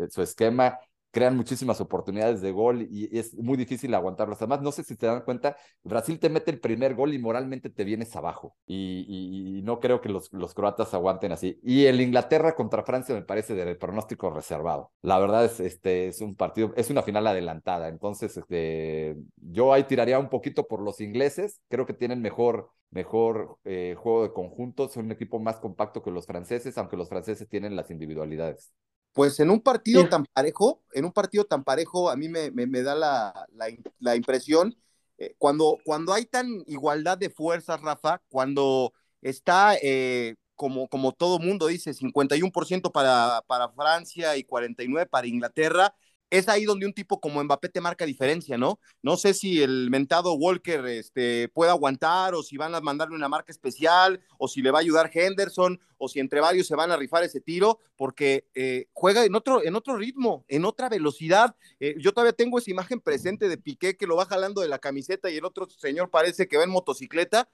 [0.00, 0.78] el- su esquema,
[1.18, 4.38] crean muchísimas oportunidades de gol y es muy difícil aguantarlos.
[4.40, 7.70] Además, no sé si te dan cuenta, Brasil te mete el primer gol y moralmente
[7.70, 8.54] te vienes abajo.
[8.68, 11.58] Y, no creo que los, croatas aguanten así.
[11.64, 14.92] Y el Inglaterra contra Francia me parece de pronóstico reservado.
[15.02, 17.88] La verdad es, este, es un partido, es una final adelantada.
[17.88, 21.60] Entonces, este, yo ahí tiraría un poquito por los ingleses.
[21.68, 24.88] Creo que tienen mejor, mejor eh, juego de conjunto.
[24.88, 28.72] Son un equipo más compacto que los franceses, aunque los franceses tienen las individualidades.
[29.18, 30.10] Pues en un partido Sí.
[30.10, 33.48] tan parejo, en un partido tan parejo, a mí me, me- me da la,
[33.98, 34.76] la impresión,
[35.18, 41.40] eh, cuando, cuando hay tan igualdad de fuerzas, Rafa, cuando está, eh, como, como todo
[41.40, 45.94] mundo dice, 51% para, para Francia y 49% para Inglaterra,
[46.30, 48.78] es ahí donde un tipo como Mbappé te marca diferencia, ¿no?
[49.02, 53.28] No sé si el mentado Walker este, puede aguantar o si van a mandarle una
[53.28, 56.90] marca especial o si le va a ayudar Henderson o si entre varios se van
[56.90, 61.56] a rifar ese tiro porque eh, juega en otro, en otro ritmo, en otra velocidad.
[61.80, 64.78] Eh, yo todavía tengo esa imagen presente de Piqué que lo va jalando de la
[64.78, 67.48] camiseta y el otro señor parece que va en motocicleta.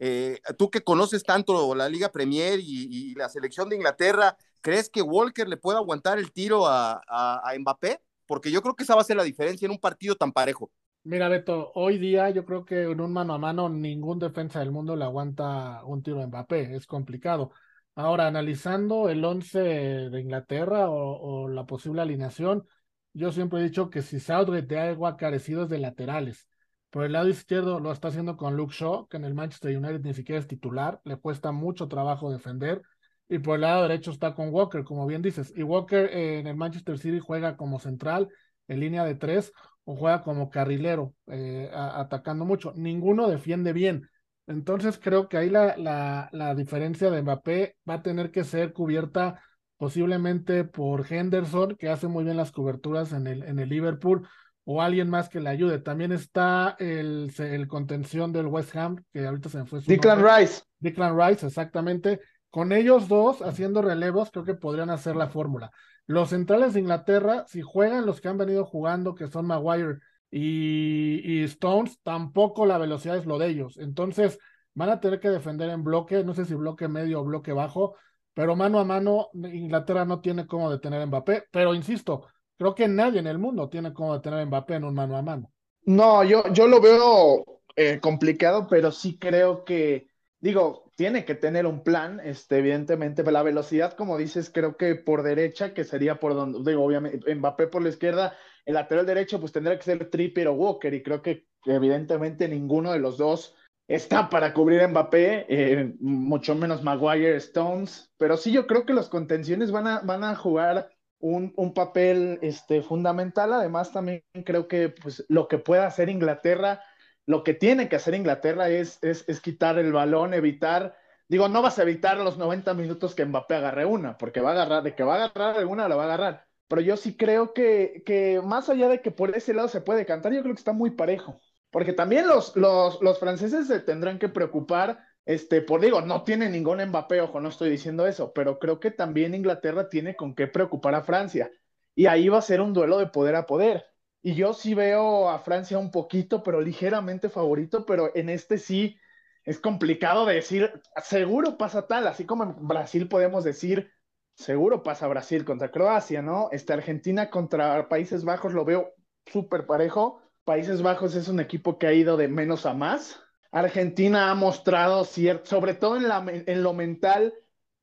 [0.00, 5.02] Eh, tú que conoces tanto la Liga Premier y, la selección de Inglaterra, ¿crees que
[5.02, 8.00] Walker le puede aguantar el tiro a, a Mbappé?
[8.28, 10.70] Porque yo creo que esa va a ser la diferencia en un partido tan parejo.
[11.04, 14.70] Mira, Beto, hoy día yo creo que en un mano a mano ningún defensa del
[14.70, 17.50] mundo le aguanta un tiro a Mbappé, es complicado.
[17.94, 22.66] Ahora, analizando el 11 de Inglaterra o, o la posible alineación,
[23.14, 26.46] yo siempre he dicho que si Southgate de algo ha carecido es de laterales.
[26.90, 30.02] Por el lado izquierdo lo está haciendo con Luke Shaw, que en el Manchester United
[30.02, 32.82] ni siquiera es titular, le cuesta mucho trabajo defender.
[33.28, 35.52] Y por el lado derecho está con Walker, como bien dices.
[35.56, 38.28] Y Walker eh, en el Manchester City juega como central,
[38.68, 39.52] en línea de tres,
[39.84, 42.72] o juega como carrilero, eh, a- atacando mucho.
[42.76, 44.08] Ninguno defiende bien.
[44.46, 48.72] Entonces creo que ahí la, la, la diferencia de Mbappé va a tener que ser
[48.72, 49.42] cubierta
[49.76, 54.26] posiblemente por Henderson, que hace muy bien las coberturas en el, en el Liverpool,
[54.64, 55.78] o alguien más que le ayude.
[55.78, 60.18] También está el, el contención del West Ham, que ahorita se me fue su Declan
[60.18, 60.40] nombre.
[60.40, 60.62] Rice.
[60.80, 62.20] Declan Rice, exactamente.
[62.50, 65.70] Con ellos dos haciendo relevos, creo que podrían hacer la fórmula.
[66.06, 69.98] Los centrales de Inglaterra, si juegan los que han venido jugando, que son Maguire
[70.30, 73.76] y, Stones, tampoco la velocidad es lo de ellos.
[73.78, 74.38] Entonces,
[74.74, 77.96] van a tener que defender en bloque, no sé si bloque medio o bloque bajo,
[78.32, 81.44] pero mano a mano, Inglaterra no tiene cómo detener a Mbappé.
[81.50, 84.94] Pero insisto, creo que nadie en el mundo tiene cómo detener a Mbappé en un
[84.94, 85.50] mano a mano.
[85.82, 87.44] No, yo, yo lo veo
[87.76, 90.07] eh, complicado, pero sí creo que,
[90.40, 94.94] digo, tiene que tener un plan, este, evidentemente, pero la velocidad, como dices, creo que
[94.94, 99.40] por derecha, que sería por donde, digo, obviamente, Mbappé por la izquierda, el lateral derecho,
[99.40, 103.54] pues tendría que ser Trippier o Walker, y creo que evidentemente ninguno de los dos
[103.88, 108.92] está para cubrir a Mbappé, eh, mucho menos Maguire, Stones, pero sí yo creo que
[108.92, 113.52] los contenciones van a, van a jugar un, un papel este, fundamental.
[113.52, 116.82] Además, también creo que pues, lo que pueda hacer Inglaterra,
[117.28, 120.96] lo que tiene que hacer Inglaterra es, es, es, quitar el balón, evitar.
[121.28, 124.52] Digo, no vas a evitar los 90 minutos que Mbappé agarre una, porque va a
[124.54, 126.46] agarrar, de que va a agarrar alguna, la va a agarrar.
[126.68, 130.06] Pero yo sí creo que, que más allá de que por ese lado se puede
[130.06, 131.38] cantar, yo creo que está muy parejo.
[131.70, 136.48] Porque también los, los, los franceses se tendrán que preocupar este, por digo, no tiene
[136.48, 140.46] ningún Mbappé, ojo, no estoy diciendo eso, pero creo que también Inglaterra tiene con qué
[140.46, 141.50] preocupar a Francia.
[141.94, 143.84] Y ahí va a ser un duelo de poder a poder.
[144.28, 148.98] Y yo sí veo a Francia un poquito, pero ligeramente favorito, pero en este sí
[149.42, 150.70] es complicado de decir,
[151.02, 153.90] seguro pasa tal, así como en Brasil podemos decir,
[154.34, 156.50] seguro pasa Brasil contra Croacia, ¿no?
[156.52, 158.92] Este Argentina contra Países Bajos lo veo
[159.24, 160.20] súper parejo.
[160.44, 163.18] Países Bajos es un equipo que ha ido de menos a más,
[163.50, 167.32] Argentina ha mostrado, cierto, sobre todo en, lo mental,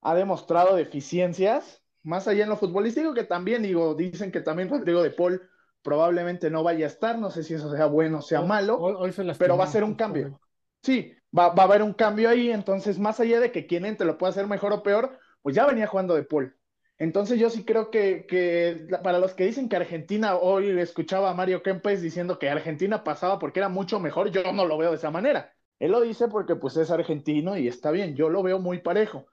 [0.01, 5.01] ha demostrado deficiencias, más allá en lo futbolístico, que también, digo, dicen que también Rodrigo
[5.01, 5.41] de Paul
[5.85, 8.95] probablemente no vaya a estar, no sé si eso sea bueno o sea malo, hoy,
[8.97, 10.41] hoy pero va a ser un cambio.
[10.81, 14.07] Sí, va, va a haber un cambio ahí, entonces más allá de que quien entre
[14.07, 16.57] lo pueda hacer mejor o peor, pues ya venía jugando de Paul.
[16.97, 21.33] Entonces yo sí creo que, que, para los que dicen que Argentina, hoy escuchaba a
[21.35, 24.97] Mario Kempes diciendo que Argentina pasaba porque era mucho mejor, yo no lo veo de
[24.97, 25.53] esa manera.
[25.77, 29.27] Él lo dice porque pues es argentino y está bien, yo lo veo muy parejo.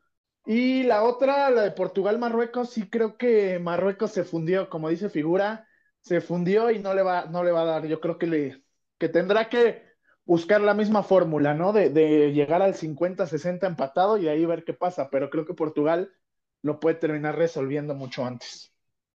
[0.45, 5.67] Y la otra, la de Portugal-Marruecos, sí creo que Marruecos se fundió, como dice Figura,
[6.03, 7.87] se fundió y no le va, no le va a dar.
[7.87, 8.65] Yo creo que, le,
[8.99, 9.83] que tendrá que
[10.25, 11.73] buscar la misma fórmula, ¿no?
[11.73, 15.09] De, de llegar al 50-60 empatado y ahí ver qué pasa.
[15.11, 16.13] Pero creo que Portugal
[16.63, 18.73] lo puede terminar resolviendo mucho antes.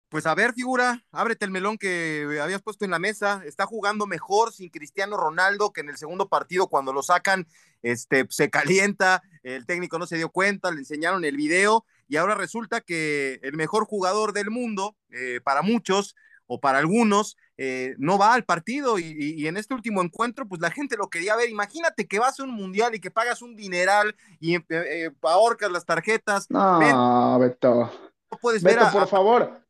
[0.09, 3.41] Pues a ver, figura, ábrete el melón que habías puesto en la mesa.
[3.45, 7.45] Está jugando mejor sin Cristiano Ronaldo que en el segundo partido cuando lo sacan,
[7.81, 12.35] este, se calienta, el técnico no se dio cuenta, le enseñaron el video y ahora
[12.35, 16.15] resulta que el mejor jugador del mundo, eh, para muchos
[16.47, 20.71] o para algunos, eh, no va al partido y, en este último encuentro, pues la
[20.71, 21.49] gente lo quería ver.
[21.49, 25.85] Imagínate que vas a un mundial y que pagas un dineral y eh, ahorcas las
[25.85, 26.49] tarjetas.
[26.49, 27.91] No, Beto.
[28.31, 29.67] No puedes ver por favor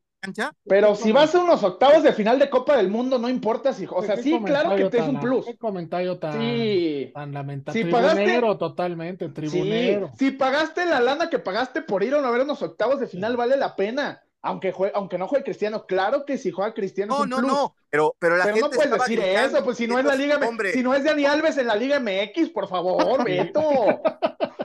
[0.64, 3.86] pero si vas a unos octavos de final de Copa del Mundo, no importa si,
[3.88, 5.46] o sea, sí, claro que te es un plus.
[5.46, 6.32] Qué comentario tan,
[7.12, 7.80] tan lamentable.
[7.80, 10.10] Si tribunero, totalmente, tribunero.
[10.18, 13.56] si pagaste la lana que pagaste por ir a ver unos octavos de final, vale
[13.56, 14.22] la pena.
[14.40, 17.14] Aunque, aunque no juegue Cristiano, claro que si juega Cristiano.
[17.14, 17.52] No, es un no, plus.
[17.52, 20.38] no, pero, pero la pero no puedes decir eso, pues si no es la Liga,
[20.72, 24.00] si no es Dani Alves en la Liga MX, por favor, Beto.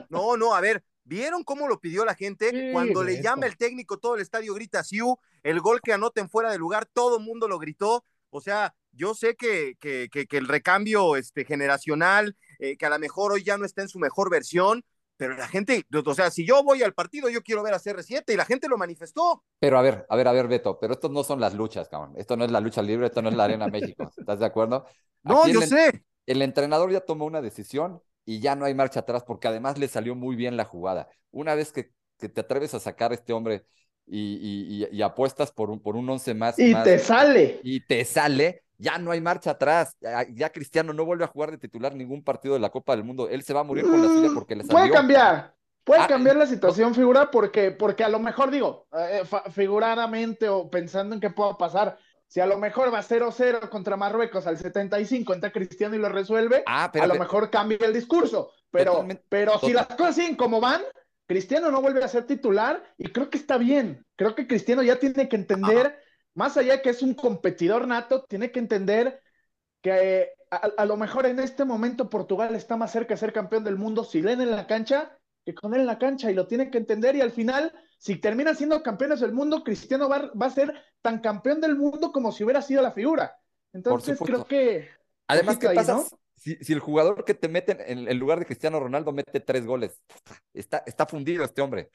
[0.08, 2.70] No, no, a ver, ¿Vieron cómo lo pidió la gente?
[2.72, 6.50] Cuando le llama el técnico, todo el estadio grita Siu, el gol que anoten fuera
[6.50, 8.06] de lugar, todo el mundo lo gritó.
[8.30, 12.98] O sea, yo sé que, que, que, el recambio este, generacional, eh, que a lo
[12.98, 14.82] mejor hoy ya no está en su mejor versión,
[15.24, 18.34] pero la gente, o sea, si yo voy al partido, yo quiero ver a CR7
[18.34, 19.42] y la gente lo manifestó.
[19.58, 22.12] Pero a ver, a ver, a ver, Beto, pero estos no son las luchas, cabrón.
[22.16, 24.10] Esto no es la lucha libre, esto no es la Arena México.
[24.18, 24.84] ¿Estás de acuerdo?
[25.22, 26.04] no, yo sé.
[26.26, 29.88] El entrenador ya tomó una decisión y ya no hay marcha atrás porque además le
[29.88, 31.08] salió muy bien la jugada.
[31.30, 33.64] Una vez que, que te atreves a sacar a este hombre
[34.06, 36.58] y, y, apuestas por un, por un once más.
[36.58, 37.60] Y te sale.
[37.62, 39.96] Y te sale, ya no hay marcha atrás.
[40.34, 43.28] Ya, Cristiano no vuelve a jugar de titular ningún partido de la Copa del Mundo.
[43.28, 44.78] Él se va a morir con la suya mm, porque le salió.
[44.78, 45.54] Puede cambiar.
[45.84, 50.70] Puede ah, cambiar la situación, figura, porque, porque a lo mejor digo, eh, figuradamente o
[50.70, 55.34] pensando en qué pueda pasar, si a lo mejor va 0-0 contra Marruecos al 75,
[55.34, 58.50] entra Cristiano y lo resuelve, ah, a lo mejor cambia el discurso.
[58.70, 60.80] Pero, pero si las cosas siguen como van,
[61.26, 64.04] Cristiano no vuelve a ser titular y creo que está bien.
[64.16, 65.98] Creo que Cristiano ya tiene que entender,
[66.34, 69.20] más allá que es un competidor nato, tiene que entender
[69.80, 73.76] que a, lo mejor en este momento Portugal está más cerca de ser campeón del
[73.76, 76.70] mundo si leen en la cancha que con él en la cancha y lo tiene
[76.70, 80.74] que entender y al final si terminan siendo campeones del mundo, Cristiano va, a ser
[81.02, 83.36] tan campeón del mundo como si hubiera sido la figura.
[83.72, 84.88] Entonces creo que...
[85.26, 86.04] Además, ¿qué pasa?
[86.36, 90.02] Si, el jugador que te mete en, lugar de Cristiano Ronaldo mete tres goles,
[90.52, 91.90] está, está fundido este hombre.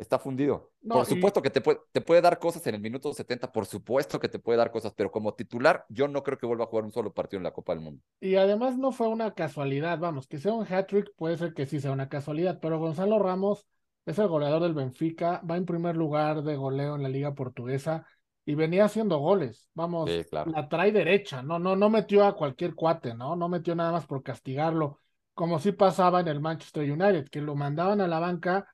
[0.00, 0.72] Está fundido.
[0.88, 4.18] por supuesto que te puede, te puede dar cosas en el minuto 70, por supuesto
[4.18, 6.86] que te puede dar cosas, pero como titular, yo no creo que vuelva a jugar
[6.86, 8.02] un solo partido en la Copa del Mundo.
[8.18, 11.80] Y además no fue una casualidad, vamos, que sea un hat-trick puede ser que sí
[11.80, 13.66] sea una casualidad, pero Gonzalo Ramos
[14.06, 18.06] es el goleador del Benfica, va en primer lugar de goleo en la liga portuguesa
[18.46, 19.68] y venía haciendo goles.
[19.74, 23.36] Vamos, la trae derecha, no, no, no metió a cualquier cuate, ¿no?
[23.36, 24.98] No metió nada más por castigarlo,
[25.34, 28.66] como si pasaba en el Manchester United, que lo mandaban a la banca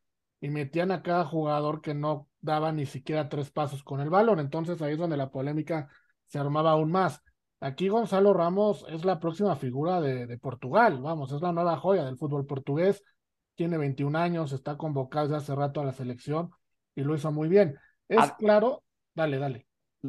[0.46, 4.38] y metían a cada jugador que no daba ni siquiera tres pasos con el balón.
[4.38, 5.88] Entonces ahí es donde la polémica
[6.26, 7.20] se armaba aún más.
[7.59, 12.04] Aquí Gonzalo Ramos es la próxima figura de, de Portugal, vamos, es la nueva joya
[12.04, 13.02] del fútbol portugués
[13.56, 16.50] tiene 21 años, está convocado desde hace rato a la selección
[16.94, 17.76] y lo hizo muy bien.
[18.06, 18.37] Es ah.
[18.38, 19.66] claro, dale, dale.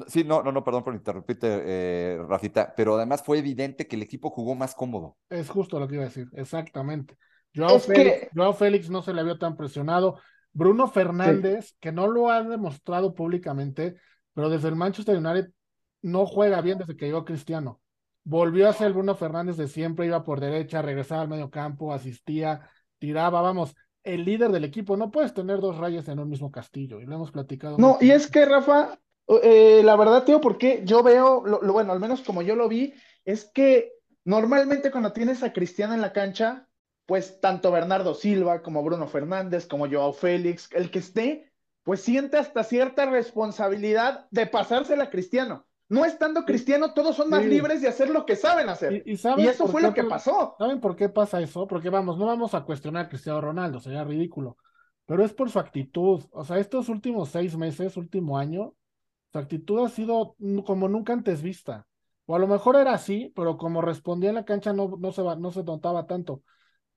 [0.08, 4.04] Sí, no, no, no, perdón por interrumpirte, eh, Rafita, pero además fue evidente que el
[4.04, 5.18] equipo jugó más cómodo.
[5.30, 7.18] Es justo lo que iba a decir, exactamente.
[7.58, 10.20] Joao, Félix, Félix, no se le vio tan presionado.
[10.54, 13.96] Bruno Fernández, que no lo ha demostrado públicamente,
[14.34, 15.52] pero desde el Manchester United
[16.02, 17.82] no juega bien desde que llegó Cristiano.
[18.24, 22.70] Volvió a ser Bruno Fernández de siempre, iba por derecha, regresaba al medio campo, asistía,
[23.00, 24.98] tiraba, vamos, el líder del equipo.
[24.98, 27.78] No puedes tener dos rayas en un mismo castillo, y lo hemos platicado.
[27.78, 29.00] No, y es que, Rafa,
[29.44, 32.94] eh, la verdad, tío, porque yo veo, lo, bueno, al menos como yo lo vi,
[33.26, 33.94] es que
[34.26, 36.67] normalmente cuando tienes a Cristiano en la cancha,
[37.08, 42.38] pues tanto Bernardo Silva como Bruno Fernández, como Joao Félix, el que esté, pues siente
[42.38, 47.88] hasta cierta responsabilidad de pasársela a Cristiano no estando cristiano, todos son más libres de
[47.88, 49.04] hacer lo que saben hacer.
[49.06, 50.56] Y, eso fue lo que pasó.
[50.58, 51.68] ¿Saben por qué pasa eso?
[51.68, 54.58] Porque vamos, no vamos a cuestionar a Cristiano Ronaldo, sería ridículo.
[55.06, 56.24] Pero es por su actitud.
[56.32, 58.74] O sea, estos últimos seis meses, último año,
[59.32, 61.88] su actitud ha sido como nunca antes vista.
[62.26, 65.24] O a lo mejor era así, pero como respondía en la cancha no, no, se,
[65.24, 66.44] no se notaba tanto.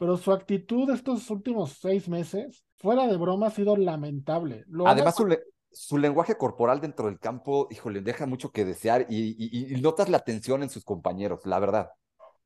[0.01, 4.65] Pero su actitud estos últimos seis meses, fuera de broma, ha sido lamentable.
[4.67, 9.05] Lo Además, su, le- su lenguaje corporal dentro del campo, híjole, deja mucho que desear
[9.11, 11.91] y, y- y notas la tensión en sus compañeros, la verdad.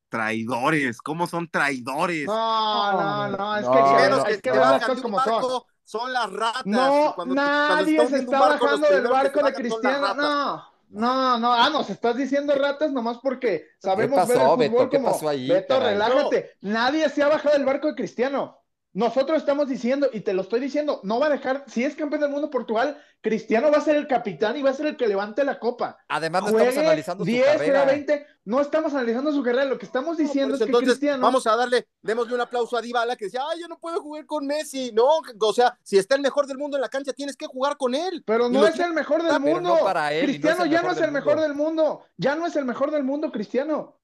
[0.09, 2.27] Traidores, ¿cómo son traidores?
[2.27, 4.25] No, no, no, es No, que, no, hay no.
[4.25, 5.33] que- hay que que las como son.
[5.33, 6.67] barco son las ratas.
[6.67, 10.15] No, cuando- cuando nadie está se está bajando del que barco de Cristiano.
[10.15, 10.65] No,
[11.01, 11.53] no, no.
[11.53, 14.91] Ah, nos estás diciendo ratas nomás porque sabemos pasó, ver el fútbol Beto?
[14.91, 15.93] ¿Qué como pasó ahí, Beto, caray?
[15.93, 16.53] relájate.
[16.61, 18.64] Nadie se ha bajado del barco de Cristiano.
[18.95, 22.21] Nosotros estamos diciendo, y te lo estoy diciendo, no va a dejar, si es campeón
[22.23, 25.09] del mundo Portugal, Cristiano va a ser el capitán y va a ser el que
[25.09, 25.99] levante la copa.
[26.09, 27.81] Además, no Juegue estamos analizando 10, su carrera.
[27.81, 30.77] juega 20, no estamos analizando su carrera, lo que estamos No, diciendo eso, es que
[30.77, 34.01] Cristiano Vamos a darle, démosle un aplauso a Dybala que decía, ay, yo no puedo
[34.01, 34.93] jugar con Messi.
[34.93, 35.09] No,
[35.41, 37.97] o sea, si está el mejor del mundo en la cancha, tienes que jugar con
[37.97, 38.23] él.
[38.25, 39.77] Pero Y no es que- el mejor del Ah, mundo.
[39.77, 42.05] no para él, y no Cristiano ya no es el mejor del mundo.
[42.17, 43.97] Ya no es el mejor del mundo, Cristiano.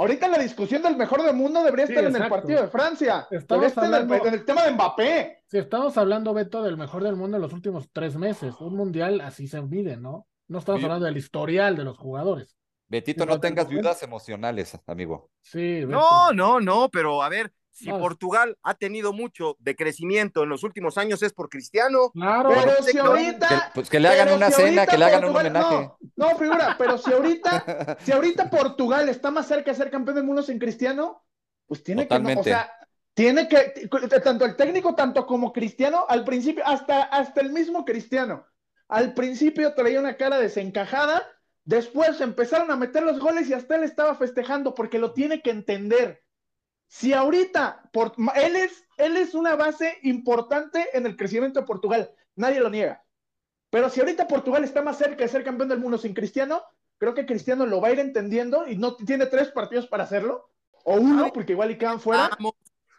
[0.00, 3.26] Ahorita la discusión del mejor del mundo debería Sí, estar en el partido de Francia.
[3.30, 5.42] Estamos Debería estar en el- hablando- en el tema de Mbappé.
[5.46, 9.20] Si estamos hablando, Beto, del mejor del mundo en los últimos tres meses, un mundial
[9.20, 10.26] así se mide, ¿no?
[10.48, 10.84] No estamos Sí.
[10.86, 12.56] hablando del historial de los jugadores.
[12.88, 13.72] Betito, no tengas ¿no?
[13.72, 15.30] viudas emocionales, amigo.
[15.42, 15.88] Sí, Beto.
[16.00, 17.98] No, no, no, pero a ver, si No.
[17.98, 22.10] Portugal ha tenido mucho de crecimiento en los últimos años es por Cristiano.
[22.10, 22.50] Claro.
[22.50, 23.48] Pero no, si ahorita.
[23.48, 25.76] Que, pues que le hagan una si cena, que le hagan un homenaje.
[25.76, 30.16] No, no, figura, pero si ahorita, si ahorita Portugal está más cerca de ser campeón
[30.16, 31.24] del mundo sin Cristiano,
[31.66, 32.70] pues tiene que, no, o sea,
[33.14, 33.88] tiene que,
[34.24, 38.46] tanto el técnico, tanto como Cristiano, al principio, hasta, hasta el mismo Cristiano,
[38.88, 41.22] al principio traía una cara desencajada,
[41.64, 45.50] después empezaron a meter los goles y hasta él estaba festejando porque lo tiene que
[45.50, 46.22] entender.
[46.92, 52.10] Si ahorita, por, él, es, él es una base importante en el crecimiento de Portugal,
[52.34, 53.04] nadie lo niega.
[53.70, 56.64] Pero si ahorita Portugal está más cerca de ser campeón del mundo sin Cristiano,
[56.98, 60.50] creo que Cristiano lo va a ir entendiendo y no tiene tres partidos para hacerlo,
[60.82, 62.28] o uno, porque igual y quedan fuera.
[62.28, 62.54] Ramos,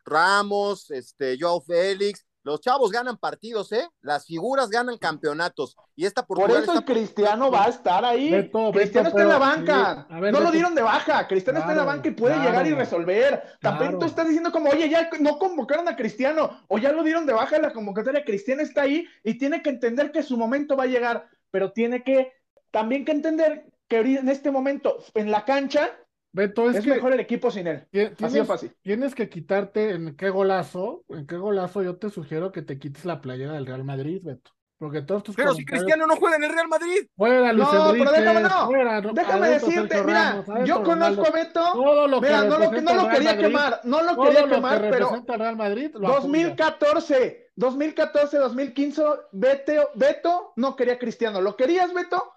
[0.06, 3.88] Ramos, este, Joao Félix, los chavos ganan partidos, ¿eh?
[4.02, 5.76] Las figuras ganan campeonatos.
[5.96, 8.32] Y esta Por eso el está- Cristiano va a estar ahí.
[8.32, 10.08] Beto, Cristiano Beto, está en la banca.
[10.10, 10.20] sí.
[10.20, 11.28] Ver, no lo dieron de baja.
[11.28, 12.50] Cristiano está en la banca y puede claro.
[12.50, 13.44] llegar y resolver.
[13.62, 14.00] También Claro.
[14.00, 17.34] tú estás diciendo como, oye, ya no convocaron a Cristiano o ya lo dieron de
[17.34, 18.26] baja en la convocatoria.
[18.26, 22.04] Cristiano está ahí y tiene que entender que su momento va a llegar, pero tiene
[22.04, 22.34] que
[22.72, 25.92] también que entender que ahorita en este momento en la cancha
[26.34, 27.88] Beto, es, es, que mejor el equipo sin él.
[27.92, 28.76] ti- Así de tienes, fácil.
[28.82, 33.04] tienes que quitarte en qué golazo, en qué golazo yo te sugiero que te quites
[33.06, 34.52] la playera del Real Madrid, Beto.
[34.78, 37.06] Porque todos tus Pero si Cristiano no juega en el Real Madrid.
[37.16, 38.66] Fuera Luis No, pero Enrique, déjame no.
[38.66, 41.26] fuera, no, Déjame adentro decirte, Sergio mira, Ramos, yo conozco Ronaldo.
[41.28, 41.62] a Beto.
[41.74, 44.48] todo lo que Mira, no lo, no lo quería Madrid, quemar, no lo quería lo
[44.48, 46.20] que quemar, pero el Real Madrid lo apoya.
[46.22, 51.42] 2014, 2014, 2015, Beto, Beto no quería a Cristiano.
[51.42, 52.34] ¿Lo querías, Beto?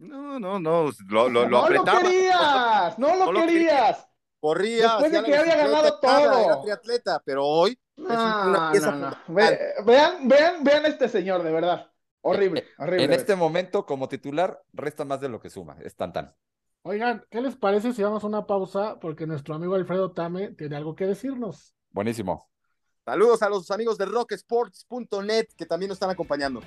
[0.00, 0.90] No, no, no.
[1.08, 4.06] Lo, lo, lo no lo querías, no lo No lo querías.
[4.40, 4.96] Corría.
[4.98, 6.40] Después de que había ganado todo.
[6.44, 9.16] Era triatleta, pero hoy es una No, pieza no, no.
[9.28, 11.92] Ve- vean, vean, vean este señor, de verdad.
[12.22, 13.04] Horrible, horrible.
[13.04, 15.76] En este momento, como titular, resta más de lo que suma.
[15.82, 16.34] Es tan tan.
[16.82, 18.98] Oigan, ¿qué les parece si vamos a una pausa?
[18.98, 21.74] Porque nuestro amigo Alfredo Tame tiene algo que decirnos.
[21.90, 22.48] Buenísimo.
[23.04, 26.60] Saludos a los amigos de rocksports.net que también nos están acompañando.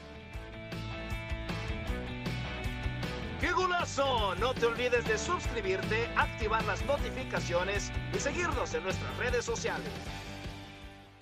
[3.96, 9.88] No te olvides de suscribirte, activar las notificaciones y seguirnos en nuestras redes sociales.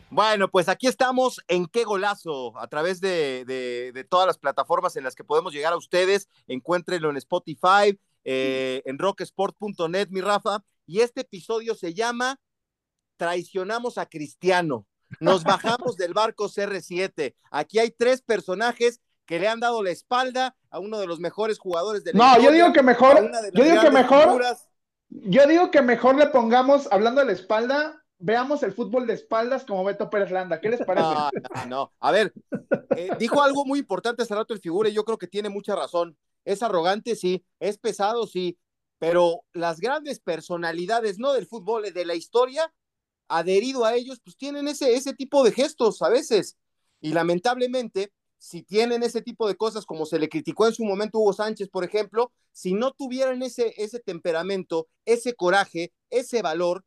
[0.09, 5.15] Bueno, pues aquí estamos en Qué Golazo, a través de todas las plataformas en las
[5.15, 6.29] que podemos llegar a ustedes.
[6.47, 10.63] Encuéntrenlo en Spotify, eh, en rocksport.net, mi Rafa.
[10.85, 12.39] Y este episodio se llama
[13.17, 14.87] Traicionamos a Cristiano.
[15.19, 17.35] Nos bajamos del barco CR7.
[17.51, 19.01] Aquí hay tres personajes
[19.31, 22.43] que le han dado la espalda a uno de los mejores jugadores de la No,
[22.43, 24.67] yo digo que mejor, yo digo que mejor, figuras.
[25.07, 29.63] yo digo que mejor le pongamos, hablando de la espalda, veamos el fútbol de espaldas
[29.63, 30.59] como Beto Pérez Landa.
[30.59, 31.07] ¿Qué les parece?
[31.07, 31.93] No, no, no.
[32.01, 32.33] A ver,
[32.97, 35.77] eh, dijo algo muy importante hace rato el figura y yo creo que tiene mucha
[35.77, 36.17] razón.
[36.43, 38.59] Es arrogante, sí, es pesado, sí,
[38.99, 42.73] pero las grandes personalidades, no del fútbol, de la historia,
[43.29, 46.57] adherido a ellos, pues tienen ese, ese tipo de gestos a veces.
[46.99, 48.11] Y lamentablemente,
[48.43, 51.33] si tienen ese tipo de cosas, como se le criticó en su momento a Hugo
[51.33, 56.83] Sánchez, por ejemplo, si no tuvieran ese, ese temperamento, ese coraje, ese valor,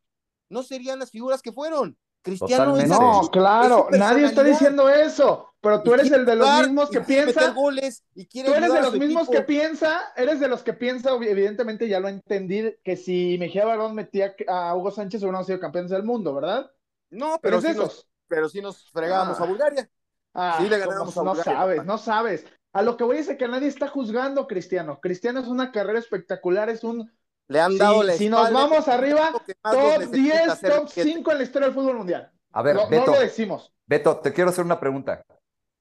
[0.48, 1.96] no serían las figuras que fueron.
[2.22, 6.48] Cristiano es No, claro, es nadie está diciendo eso, pero tú eres el de los
[6.48, 10.40] jugar, mismos que piensa, goles y quiere tú eres de los mismos que piensa, eres
[10.40, 14.90] de los que piensa, evidentemente ya lo entendí, que si Mejía Barón metía a Hugo
[14.90, 16.68] Sánchez hubiéramos sido campeones del mundo, ¿verdad?
[17.10, 18.08] No, Pero pero, es sí de nos, esos.
[18.26, 19.44] pero sí nos fregábamos Ah.
[19.44, 19.90] a Bulgaria.
[20.34, 20.90] Ah, Sí, le ¿cómo?
[20.90, 22.46] ganamos a no sabes, no sabes.
[22.72, 25.00] A lo que voy es que nadie está juzgando Cristiano.
[25.00, 27.12] Cristiano es una carrera espectacular, es un
[27.46, 29.30] Le han dado si, la si nos vamos arriba,
[29.62, 31.10] top necesita 10, hacer top siete.
[31.12, 32.32] 5 en la historia del fútbol mundial.
[32.52, 33.72] A ver, No, no Beto, lo decimos.
[33.86, 35.24] Beto, te quiero hacer una pregunta.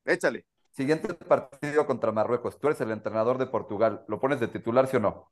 [0.06, 0.45] Échale.
[0.72, 2.60] Siguiente partido contra Marruecos.
[2.60, 4.04] Tú eres el entrenador de Portugal.
[4.08, 5.32] ¿Lo pones de titular, sí o no?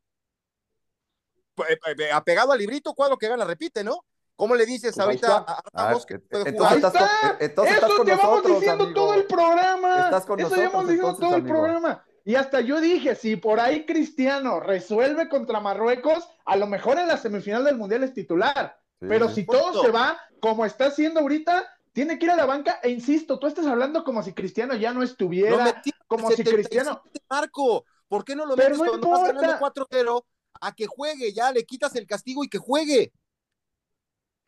[1.68, 4.06] Eh, eh, Apegado al librito, cuadro que gana, repite, ¿no?
[4.36, 6.72] ¿Cómo le dices Pues ahorita a a Ah, Ramos que puede entonces jugar?
[6.72, 7.10] Ahí estás está.
[7.30, 9.00] con- entonces Eso estás con te vamos nosotros, diciendo amigo.
[9.02, 10.00] todo el programa.
[10.06, 11.56] Estás con Eso nosotros, llevamos diciendo entonces, todo el amigo.
[11.56, 12.06] programa.
[12.24, 17.08] Y hasta yo dije, si por ahí Cristiano resuelve contra Marruecos, a lo mejor en
[17.08, 18.78] la semifinal del Mundial es titular.
[19.00, 19.82] Sí, Pero si todo Punto.
[19.84, 22.80] se va como está haciendo ahorita, tiene que ir a la banca.
[22.84, 25.58] E insisto, tú estás hablando como si Cristiano ya no estuviera.
[25.58, 27.02] Lo metí como si 77, Cristiano.
[27.30, 29.42] Marco, ¿por qué no lo metes no cuando vas importa.
[29.42, 30.24] ganando 4-0
[30.62, 31.34] a que juegue?
[31.34, 33.12] Ya le quitas el castigo y que juegue.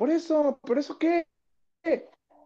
[0.03, 1.25] Por eso, ¿por eso qué?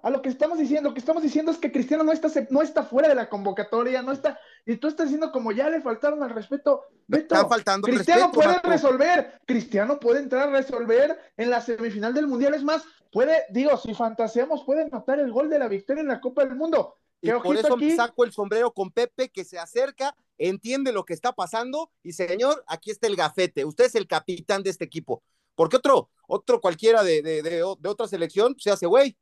[0.03, 2.61] A lo que estamos diciendo, lo que estamos diciendo es que Cristiano no está, no
[2.61, 6.21] está fuera de la convocatoria, no está, y tú estás diciendo como ya le faltaron
[6.21, 6.83] al respeto.
[7.07, 8.69] Beto, Están faltando al Cristiano respeto, puede Marco.
[8.69, 13.75] resolver, Cristiano puede entrar a resolver en la semifinal del Mundial, es más, puede, digo,
[13.75, 16.93] si fantaseamos, puede anotar el gol de la victoria en la Copa del Mundo.
[17.21, 21.15] Y por eso aquí, saco el sombrero con Pepe, que se acerca, entiende lo que
[21.15, 23.65] está pasando y señor, aquí está el gafete.
[23.65, 25.23] Usted es el capitán de este equipo.
[25.57, 27.49] Porque otro, otro cualquiera de, de, de,
[27.79, 29.17] de otra selección se hace güey.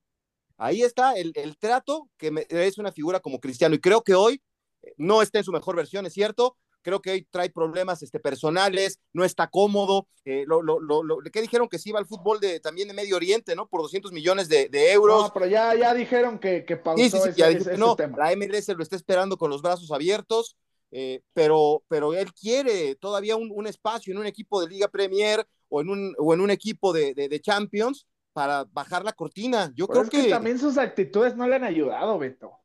[0.58, 3.74] Ahí está el, el trato que me, es una figura como Cristiano.
[3.74, 4.42] Y creo que hoy
[4.84, 6.58] eh, no está en su mejor versión, es cierto.
[6.82, 10.08] Creo que hoy trae problemas este, personales, no está cómodo.
[10.26, 12.94] Eh, lo, lo, lo, lo, ¿Qué dijeron que se iba al fútbol de, también de
[12.94, 13.70] Medio Oriente, ¿no?
[13.70, 15.24] Por 200 millones de, de euros.
[15.24, 18.18] no, pero ya, ya dijeron que, que pausó Sí, sí, sí, ese, ya no, tema.
[18.18, 20.58] la MLS lo está esperando con los brazos abiertos,
[20.92, 25.48] eh, pero, pero él quiere todavía un, un espacio en un equipo de Liga Premier
[25.70, 29.72] o en un, o en un equipo de, de, de Champions para bajar la cortina.
[29.76, 32.60] Yo Pero creo es que que, también sus actitudes no le han ayudado, Beto.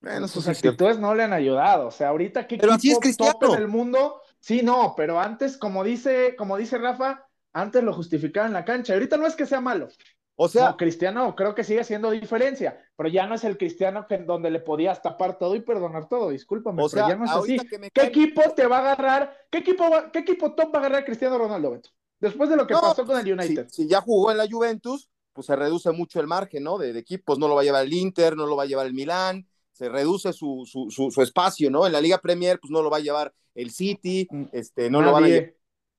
[0.00, 1.86] Bueno, sus es actitudes no le han ayudado.
[1.86, 3.38] O sea, ahorita qué Pero así es equipo Cristiano.
[3.38, 4.20] top en el mundo.
[4.40, 8.94] Sí, no, pero antes, como dice, como dice Rafa, antes lo justificaba en la cancha.
[8.94, 9.88] Ahorita no es que sea malo.
[10.34, 14.06] O sea, no, Cristiano creo que sigue haciendo diferencia, pero ya no es el Cristiano
[14.08, 16.30] que donde le podías tapar todo y perdonar todo.
[16.30, 17.58] Discúlpame, o pero sea, ya no es así.
[17.58, 19.36] que ¿Qué equipo te va a agarrar?
[19.50, 21.90] ¿Qué equipo, va- qué equipo top va a agarrar a Cristiano Ronaldo, Beto?
[22.22, 23.68] Después de lo que No, pasó con el si, United.
[23.68, 26.78] si ya jugó en la Juventus, pues se reduce mucho el margen, ¿no?
[26.78, 28.86] De, de equipos, no lo va a llevar el Inter, no lo va a llevar
[28.86, 31.86] el Milán, se reduce su, su, su, su espacio, ¿no?
[31.86, 35.02] En la Liga Premier, pues no lo va a llevar el City, Mm, este, no
[35.02, 35.54] lo van a llevar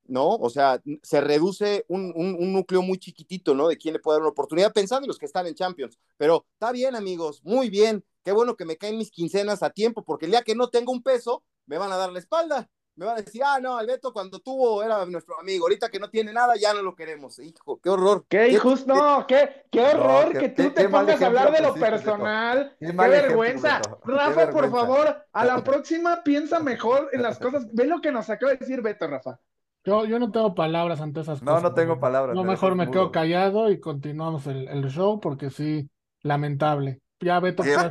[0.06, 0.36] ¿no?
[0.36, 3.68] O sea, se reduce un, un, un, núcleo muy chiquitito, ¿no?
[3.70, 5.98] De quién le puede dar una oportunidad, pensando en los que están en Champions.
[6.18, 8.04] Pero está bien, amigos, muy bien.
[8.24, 10.92] Qué bueno que me caen mis quincenas a tiempo, porque el día que no tenga
[10.92, 12.70] un peso, me van a dar la espalda.
[12.96, 16.10] Me van a decir, ah, no, Alberto cuando tuvo era nuestro amigo, ahorita que no
[16.12, 17.40] tiene nada, ya no lo queremos.
[17.40, 18.24] Hijo, qué horror.
[18.30, 21.62] Qué injusto, no, qué, qué horror que tú qué- te qué pongas a hablar de
[21.62, 22.76] lo personal.
[22.80, 23.82] Qué Qué, mal ejemplo, vergüenza.
[24.04, 27.68] Rafa, por favor, a la próxima piensa mejor en las cosas.
[27.74, 29.40] Ve lo que nos acaba de decir Beto, Rafa.
[29.86, 31.64] Yo, yo no tengo palabras ante esas No, cosas.
[31.64, 32.36] no tengo palabras.
[32.36, 35.90] No, me mejor me quedo callado y continuamos el, el show porque sí,
[36.22, 37.02] lamentable.
[37.24, 37.82] Ya Beto, Beto.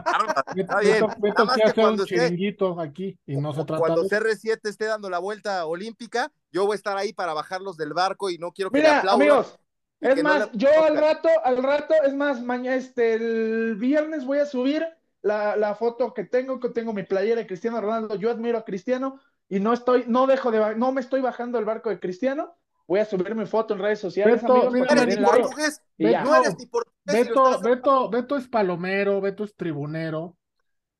[0.55, 0.93] Beto, bien.
[1.07, 4.07] Beto, Beto que hacer un cuando esté- chiringuito aquí y no se trata Cuando de
[4.07, 4.16] eso.
[4.16, 8.30] CR7 esté dando la vuelta olímpica, yo voy a estar ahí para bajarlos del barco
[8.30, 9.20] y no quiero que le Mira, aplaudan.
[9.28, 9.59] amigos,
[10.01, 14.39] es no más, yo al rato, al rato, es más, mañana, este, el viernes voy
[14.39, 14.85] a subir
[15.22, 18.16] la, la foto que tengo, que tengo mi playera de Cristiano Ronaldo.
[18.16, 21.64] Yo admiro a Cristiano y no estoy, no dejo de, no me estoy bajando el
[21.64, 22.57] barco de Cristiano.
[22.89, 25.83] Voy a subir mi foto en redes sociales, Beto, amigos, mira, No eres ni portugués,
[25.99, 26.91] no eres ni portugués.
[27.05, 30.36] Lo Beto, Beto, Beto es palomero, Beto es tribunero.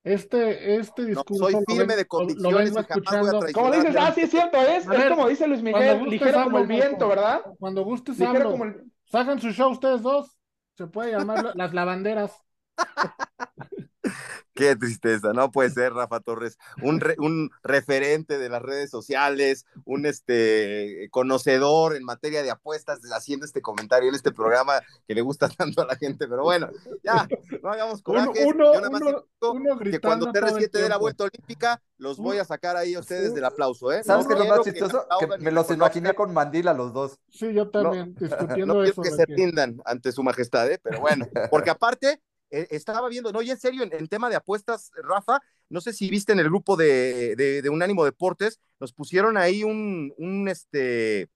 [0.05, 2.80] Este, este No, discurso soy lo firme ven- de lo- convicciones lo jamás voy a
[2.80, 3.40] escuchando.
[3.53, 6.66] Como dices, ah, sí es cierto, es, es como dice Luis Miguel, ligero como el
[6.66, 7.09] viento.
[7.09, 7.42] ¿verdad?
[7.61, 8.50] Cuando gustes Ligero hablo.
[8.50, 8.92] como el...
[9.05, 10.36] Sacan su show ustedes dos.
[10.76, 12.32] Se puede llamar la- las lavanderas.
[14.54, 19.64] Qué tristeza, no puede ser, Rafa Torres, un, re- un referente de las redes sociales,
[19.86, 24.74] un este conocedor en materia de apuestas, haciendo este comentario en este programa
[25.08, 26.68] que le gusta tanto a la gente, pero bueno,
[27.02, 27.26] ya,
[27.62, 28.44] no hagamos Uno, corajes.
[28.46, 31.24] uno, Yo nada más uno, uno que cuando gritando todo el TR7 dé la vuelta
[31.24, 34.02] olímpica, los voy a sacar ahí a ustedes del aplauso, ¿eh?
[34.04, 35.06] ¿Sabes No qué es lo más chistoso?
[35.20, 37.18] Que me los imaginé con mandila los dos.
[37.30, 39.02] Sí, yo también, discutiendo No quiero eso.
[39.02, 40.78] que se rindan ante su majestad, ¿eh?
[40.82, 42.20] pero bueno, porque aparte,
[42.53, 45.92] eh, estaba viendo, no, y en serio, en, en tema de apuestas, Rafa, no sé
[45.92, 50.48] si viste en el grupo de, de, de Unánimo Deportes, nos pusieron ahí un, un,
[50.48, 51.30] este,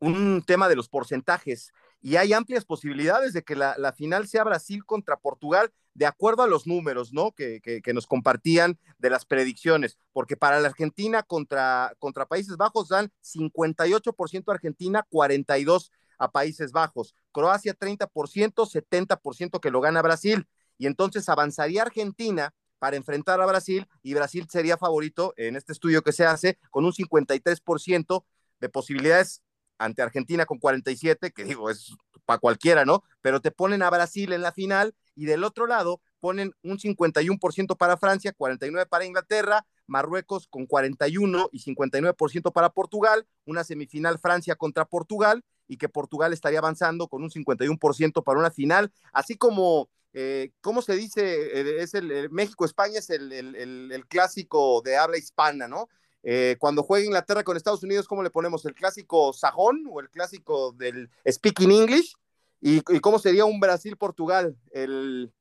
[0.00, 4.44] un tema de los porcentajes y hay amplias posibilidades de que la, la final sea
[4.44, 7.32] Brasil contra Portugal, de acuerdo a los números, ¿no?
[7.32, 12.88] Que, que, nos compartían de las predicciones, porque para la Argentina contra, contra Países Bajos
[12.88, 20.46] dan 58% Argentina, 42% a Países Bajos, Croacia 30%, 70% que lo gana Brasil,
[20.76, 26.02] y entonces avanzaría Argentina para enfrentar a Brasil y Brasil sería favorito en este estudio
[26.02, 28.24] que se hace con un 53%
[28.60, 29.42] de posibilidades
[29.78, 31.94] ante Argentina con 47, que digo, es
[32.24, 33.04] para cualquiera, ¿no?
[33.20, 37.76] Pero te ponen a Brasil en la final y del otro lado ponen un 51%
[37.76, 44.56] para Francia, 49% para Inglaterra, Marruecos con 41 y 59% para Portugal, una semifinal Francia
[44.56, 49.88] contra Portugal y que Portugal estaría avanzando con un 51% para una final, así como,
[50.12, 51.22] eh, ¿cómo se dice?
[51.22, 55.88] Eh, es el, México-España es el, el, clásico de habla hispana, ¿no?
[56.22, 58.64] Eh, cuando juega Inglaterra con Estados Unidos, ¿cómo le ponemos?
[58.64, 62.14] ¿El clásico sajón o el clásico del speaking English?
[62.60, 64.56] ¿Y, cómo sería un Brasil-Portugal?
[64.72, 65.32] ¿El,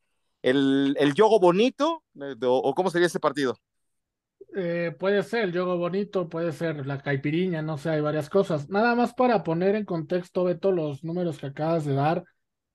[0.43, 3.57] el, yogo bonito o, o cómo sería ese partido?
[4.59, 8.69] Eh, puede ser el yogo bonito, puede ser la caipiriña, no sé, hay varias cosas.
[8.69, 12.23] Nada más para poner en contexto, Beto, los números que acabas de dar.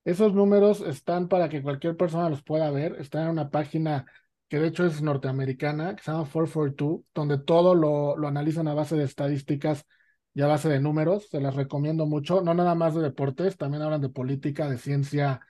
[0.05, 2.97] Esos números están para que cualquier persona los pueda ver.
[3.01, 4.07] Están en una página
[4.49, 8.75] que de hecho es norteamericana, que se llama 442, donde todo lo, lo analizan a
[8.75, 9.85] base de estadísticas
[10.35, 11.29] y a base de números.
[11.31, 12.43] Se las recomiendo mucho.
[12.43, 15.41] No nada más de deportes, también hablan de política, de ciencia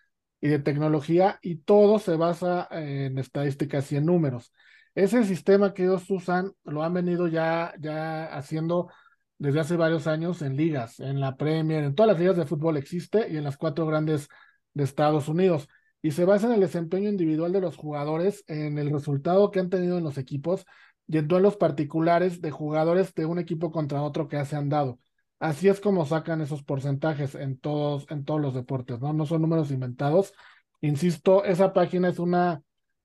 [0.41, 4.51] y de tecnología, y todo se basa en estadísticas y en números.
[4.95, 8.91] Ese sistema que ellos usan lo han venido ya, ya haciendo
[9.39, 12.77] desde hace varios años en ligas, en la Premier, en todas las ligas de fútbol
[12.77, 14.29] existe y en las cuatro grandes
[14.75, 15.69] de Estados Unidos.
[16.03, 19.71] Y se basa en el desempeño individual de los jugadores, en el resultado que han
[19.71, 20.67] tenido en los equipos
[21.07, 24.69] y en todos los particulares de jugadores de un equipo contra otro que se han
[24.69, 24.99] dado.
[25.41, 29.13] Así es como sacan esos porcentajes en todos, en todos los deportes, ¿no?
[29.13, 30.33] No son números inventados.
[30.81, 32.63] Insisto, esa página es una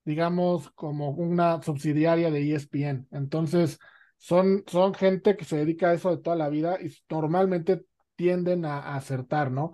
[0.07, 3.07] digamos, como una subsidiaria de ESPN.
[3.11, 3.77] Entonces,
[4.17, 7.85] son, son gente que se dedica a eso de toda la vida y normalmente
[8.15, 9.73] tienden a, acertar, ¿no?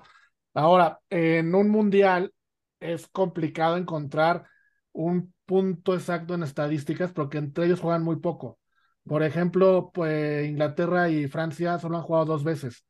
[0.56, 2.34] Ahora, en un mundial
[2.80, 4.48] es complicado encontrar
[4.92, 8.60] un punto exacto en estadísticas porque entre ellos juegan muy poco.
[9.06, 12.86] Por ejemplo, pues Inglaterra y Francia solo han jugado dos veces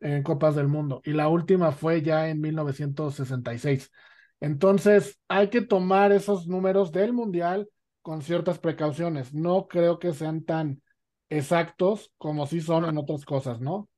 [0.00, 3.90] en Copas del Mundo y la última fue ya en 1966.
[4.40, 7.68] Entonces, hay que tomar esos números del Mundial
[8.02, 9.34] con ciertas precauciones.
[9.34, 10.82] No creo que sean tan
[11.28, 13.88] exactos como sí son en otras cosas, ¿no?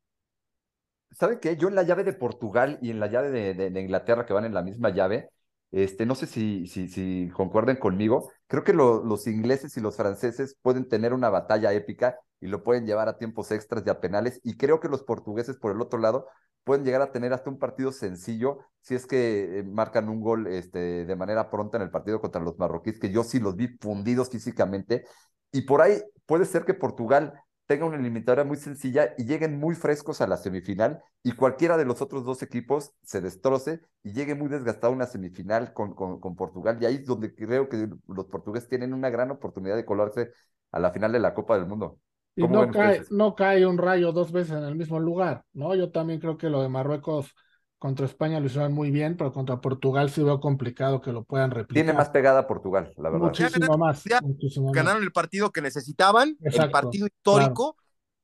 [1.13, 1.57] ¿Sabe qué?
[1.57, 4.55] Yo en la llave de Portugal y en la llave de, Inglaterra, que van en
[4.55, 5.29] la misma llave,
[5.73, 10.57] este, no sé si, si, concuerden conmigo, creo que lo, los ingleses y los franceses
[10.63, 14.41] pueden tener una batalla épica y lo pueden llevar a tiempos extras y a penales,
[14.43, 16.27] y creo que los portugueses, por el otro lado,
[16.65, 20.47] pueden llegar a tener hasta un partido sencillo si es que eh, marcan un gol
[20.47, 23.69] este, de manera pronta en el partido contra los marroquíes, que yo sí los vi
[23.81, 25.05] fundidos físicamente.
[25.53, 27.35] Y por ahí puede ser que Portugal
[27.67, 31.85] tenga una eliminatoria muy sencilla y lleguen muy frescos a la semifinal y cualquiera de
[31.85, 36.19] los otros dos equipos se destroce y llegue muy desgastado a una semifinal con, con,
[36.21, 36.79] con Portugal.
[36.81, 40.33] Y ahí es donde creo que los portugueses tienen una gran oportunidad de colarse
[40.73, 42.01] a la final de la Copa del Mundo.
[42.37, 45.75] Y no cae, no cae un rayo dos veces en el mismo lugar, ¿no?
[45.75, 47.35] Yo también creo que lo de Marruecos
[47.79, 51.51] contra España lo hicieron muy bien, pero contra Portugal sí veo complicado que lo puedan
[51.51, 51.85] replicar.
[51.85, 53.27] Tiene más pegada Portugal, la verdad.
[53.27, 54.05] Muchísimo ganaron, más.
[54.05, 55.07] ya muchísimo Ganaron más.
[55.07, 57.77] el partido que necesitaban, Exacto, el partido histórico,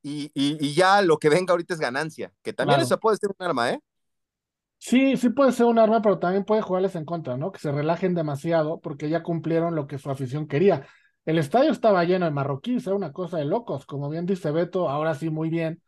[0.03, 2.85] y, y, y, ya lo que venga ahorita es ganancia, que también Claro.
[2.85, 3.79] eso puede ser un arma, ¿eh?
[4.79, 7.51] Sí, sí puede ser un arma, pero también puede jugarles en contra, ¿no?
[7.51, 10.87] Que se relajen demasiado porque ya cumplieron lo que su afición quería.
[11.27, 13.85] El estadio estaba lleno de marroquíes, era una cosa de locos.
[13.85, 15.83] Como bien dice Beto, ahora sí muy bien.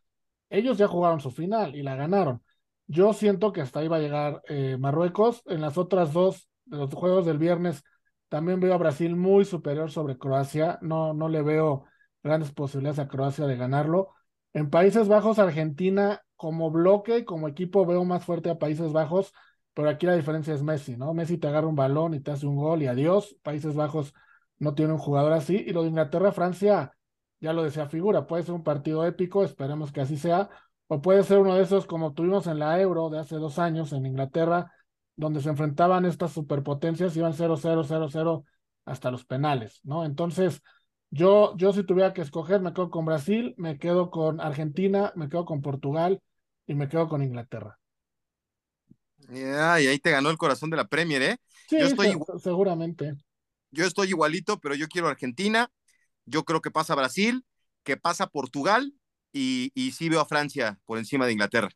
[0.50, 2.44] Ellos ya jugaron su final y la ganaron.
[2.88, 5.42] Yo siento que hasta ahí va a llegar eh, Marruecos.
[5.46, 7.86] En las otras dos de los juegos del viernes
[8.28, 10.78] también veo a Brasil muy superior sobre Croacia.
[10.82, 11.86] No, no le veo
[12.22, 14.10] grandes posibilidades a Croacia de ganarlo.
[14.52, 19.34] En Países Bajos, Argentina, como bloque, como equipo, veo más fuerte a Países Bajos,
[19.74, 21.14] pero aquí la diferencia es Messi, ¿no?
[21.14, 23.38] Messi te agarra un balón y te hace un gol y adiós.
[23.42, 24.14] Países Bajos
[24.60, 25.64] no tiene un jugador así.
[25.66, 26.94] Y lo de Inglaterra, Francia,
[27.40, 30.50] ya lo decía figura, puede ser un partido épico, esperemos que así sea,
[30.88, 33.94] o puede ser uno de esos como tuvimos en la Euro de hace dos años
[33.94, 34.72] en Inglaterra,
[35.16, 38.44] donde se enfrentaban estas superpotencias, iban 0-0, 0-0
[38.86, 40.06] hasta los penales, ¿no?
[40.06, 40.62] Entonces,
[41.12, 45.30] yo, yo si tuviera que escoger, me quedo con Brasil, me quedo con Argentina, me
[45.30, 46.22] quedo con Portugal
[46.68, 47.78] y me quedo con Inglaterra.
[49.30, 51.38] Yeah, y ahí te ganó el corazón de la Premier, ¿eh?
[51.68, 53.16] Sí, yo estoy seguramente.
[53.72, 55.72] Yo estoy igualito, pero yo quiero Argentina,
[56.26, 57.46] yo creo que pasa Brasil,
[57.84, 58.94] que pasa Portugal
[59.34, 61.70] y, y sí veo a Francia por encima de Inglaterra.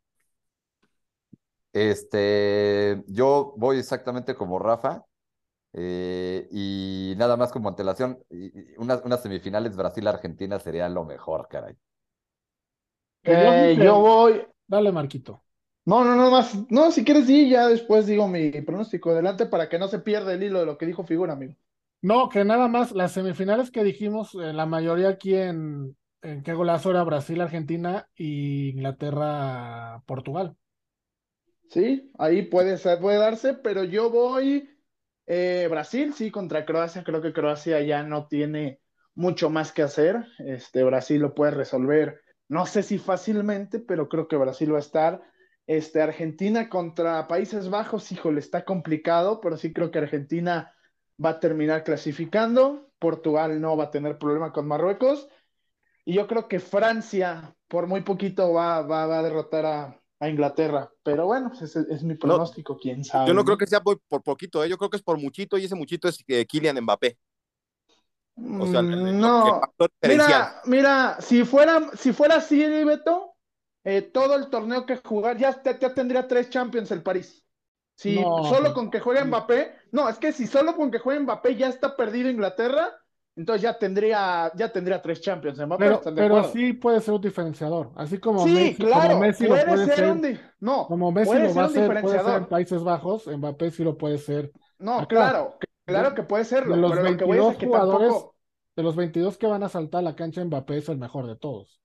[1.74, 5.06] Este, yo voy exactamente como Rafa.
[5.74, 11.48] Eh, y nada más como antelación, y- y unas, unas semifinales Brasil-Argentina sería lo mejor,
[11.50, 11.76] caray.
[13.24, 14.46] Eh, yo voy.
[14.68, 15.44] Dale, Marquito.
[15.86, 16.54] No, no, no más.
[16.72, 19.12] No, si quieres, sí, ya después digo mi pronóstico.
[19.12, 21.56] Adelante para que no se pierda el hilo de lo que dijo Figura, amigo.
[22.04, 26.54] No, que nada más las semifinales que dijimos, eh, la mayoría aquí en, en qué
[26.54, 30.58] golazo era Brasil, Argentina y Inglaterra, Portugal.
[31.70, 34.70] Sí, ahí puede ser, puede darse, pero yo voy
[35.28, 37.06] eh, Brasil, sí, contra Croacia.
[37.06, 38.82] Creo que Croacia ya no tiene
[39.16, 40.26] mucho más que hacer.
[40.40, 44.82] Este, Brasil lo puede resolver, no sé si fácilmente, pero creo que Brasil va a
[44.82, 45.22] estar.
[45.68, 50.74] Este, Argentina contra Países Bajos, híjole, está complicado, pero sí creo que Argentina
[51.24, 52.90] va a terminar clasificando.
[53.00, 55.28] Portugal no va a tener problema con Marruecos.
[56.06, 60.30] Y yo creo que Francia, por muy poquito, va, va, va a derrotar a, a
[60.30, 60.92] Inglaterra.
[61.04, 63.28] Pero bueno, ese es, mi pronóstico, quién sabe.
[63.28, 64.70] Yo no creo que sea por, por poquito, ¿eh?
[64.70, 67.18] yo creo que es por muchito y ese muchito es eh, Kylian Mbappé.
[68.36, 69.62] O sea, mm, no.
[70.02, 73.36] mira, mira, si fuera, si fuera así, Beto,
[73.84, 77.44] eh, todo el torneo que jugar, ya, ya, tendría tres Champions el París.
[77.96, 81.20] Si solo pues, con que juegue Mbappé, no, es que si solo con que juegue
[81.20, 83.00] Mbappé ya está perdido Inglaterra,
[83.36, 87.92] entonces ya tendría, ya tendría tres Champions Pero, pero sí puede ser un diferenciador.
[87.96, 90.12] Así como sí, Messi, claro, como Messi puede lo puede ser, ser.
[90.12, 93.84] Un no, como Messi lo va a ser, puede ser en Países Bajos, Mbappé sí
[93.84, 94.52] lo puede ser.
[94.80, 96.74] No, claro, claro que puede serlo.
[96.74, 98.36] De los pero 22 lo que jugadores, tampoco...
[98.76, 101.36] de los 22 que van a saltar a la cancha, Mbappé es el mejor de
[101.36, 101.80] todos.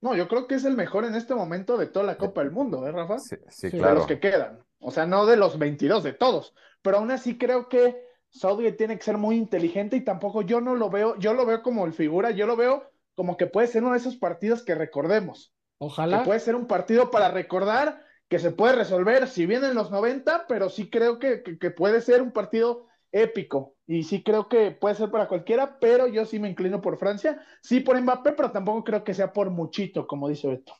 [0.00, 2.50] No, yo creo que es el mejor en este momento de toda la Copa del
[2.50, 3.20] Mundo, ¿eh, Rafa?
[3.20, 3.88] Sí, sí, claro.
[3.88, 4.64] De los que quedan.
[4.80, 6.54] O sea, no de los 22, de todos.
[6.86, 10.76] Pero aún así creo que Southgate tiene que ser muy inteligente y tampoco yo no
[10.76, 13.82] lo veo, yo lo veo como el figura, yo lo veo como que puede ser
[13.82, 15.52] uno de esos partidos que recordemos.
[15.78, 16.20] Ojalá.
[16.20, 19.90] Que puede ser un partido para recordar, que se puede resolver, si bien en los
[19.90, 23.74] 90, pero sí creo que, que, puede ser un partido épico.
[23.88, 27.44] Y sí creo que puede ser para cualquiera, pero yo sí me inclino por Francia.
[27.62, 30.72] Sí por Mbappé, pero tampoco creo que sea por muchito, como dice Beto.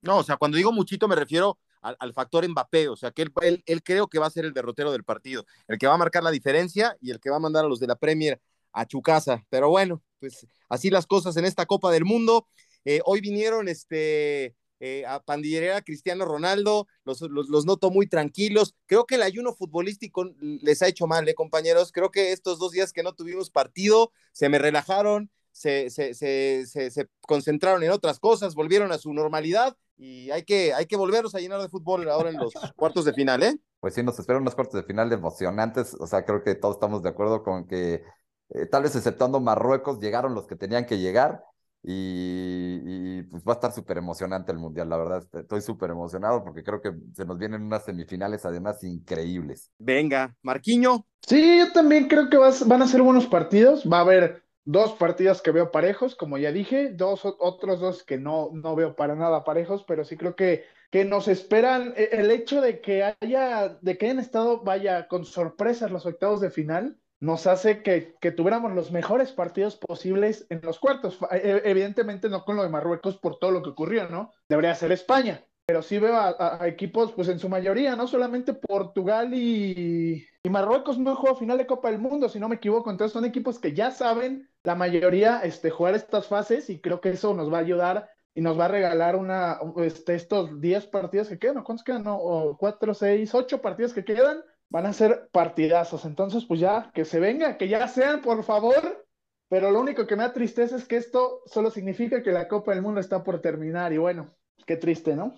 [0.00, 3.62] No, o sea, cuando digo muchito me refiero al, factor Mbappé, o sea, que él,
[3.66, 6.22] él, creo que va a ser el derrotero del partido, el que va a marcar
[6.22, 8.40] la diferencia y el que va a mandar a los de la Premier
[8.72, 9.44] a Chucasa.
[9.50, 12.48] Pero bueno, pues así las cosas en esta Copa del Mundo.
[12.84, 18.74] Eh, hoy vinieron este, eh, a pandillera Cristiano Ronaldo, los, los, noto muy tranquilos.
[18.86, 21.92] Creo que el ayuno futbolístico les ha hecho mal, ¿eh, compañeros?
[21.92, 26.66] Creo que estos dos días que no tuvimos partido se me relajaron, se, se, se,
[26.66, 31.34] se, concentraron en otras cosas, volvieron a su normalidad y hay que, hay que volverlos
[31.34, 33.56] a llenar de fútbol ahora en los cuartos de final, ¿eh?
[33.80, 37.02] Pues sí, nos esperan unos cuartos de final emocionantes, o sea, creo que todos estamos
[37.02, 38.02] de acuerdo con que
[38.50, 41.42] eh, tal vez exceptuando Marruecos, llegaron los que tenían que llegar
[41.82, 46.44] y, y pues va a estar súper emocionante el Mundial, la verdad, estoy súper emocionado
[46.44, 49.70] porque creo que se nos vienen unas semifinales además increíbles.
[49.78, 51.06] Venga, Marquiño.
[51.26, 54.92] Sí, yo también creo que vas, van a ser buenos partidos, va a haber dos
[54.92, 59.14] partidos que veo parejos, como ya dije, dos otros dos que no, no veo para
[59.14, 63.78] nada parejos, pero sí creo que, que nos esperan e, el hecho de que haya,
[63.80, 68.32] de que hayan estado, vaya, con sorpresas los octavos de final, nos hace que, que
[68.32, 71.18] tuviéramos los mejores partidos posibles en los cuartos.
[71.30, 74.32] E, evidentemente no con lo de Marruecos por todo lo que ocurrió, ¿no?
[74.48, 79.32] Debería ser España, pero sí veo a, equipos, pues en su mayoría, no solamente Portugal
[79.34, 83.12] y, y Marruecos no jugó final de Copa del Mundo, si no me equivoco, entonces
[83.12, 87.32] son equipos que ya saben la mayoría este, jugar estas fases y creo que eso
[87.34, 91.38] nos va a ayudar y nos va a regalar una, este, estos 10 partidos que
[91.38, 92.04] quedan, ¿cuántos quedan?
[92.04, 96.90] No, o 4, 6, 8 partidos que quedan, van a ser partidazos, entonces pues ya,
[96.92, 99.06] que se venga, que ya sean, por favor,
[99.48, 102.72] pero lo único que me da tristeza es que esto solo significa que la Copa
[102.72, 103.92] del Mundo está por terminar.
[103.92, 104.30] Y bueno,
[104.64, 105.34] qué triste, ¿no?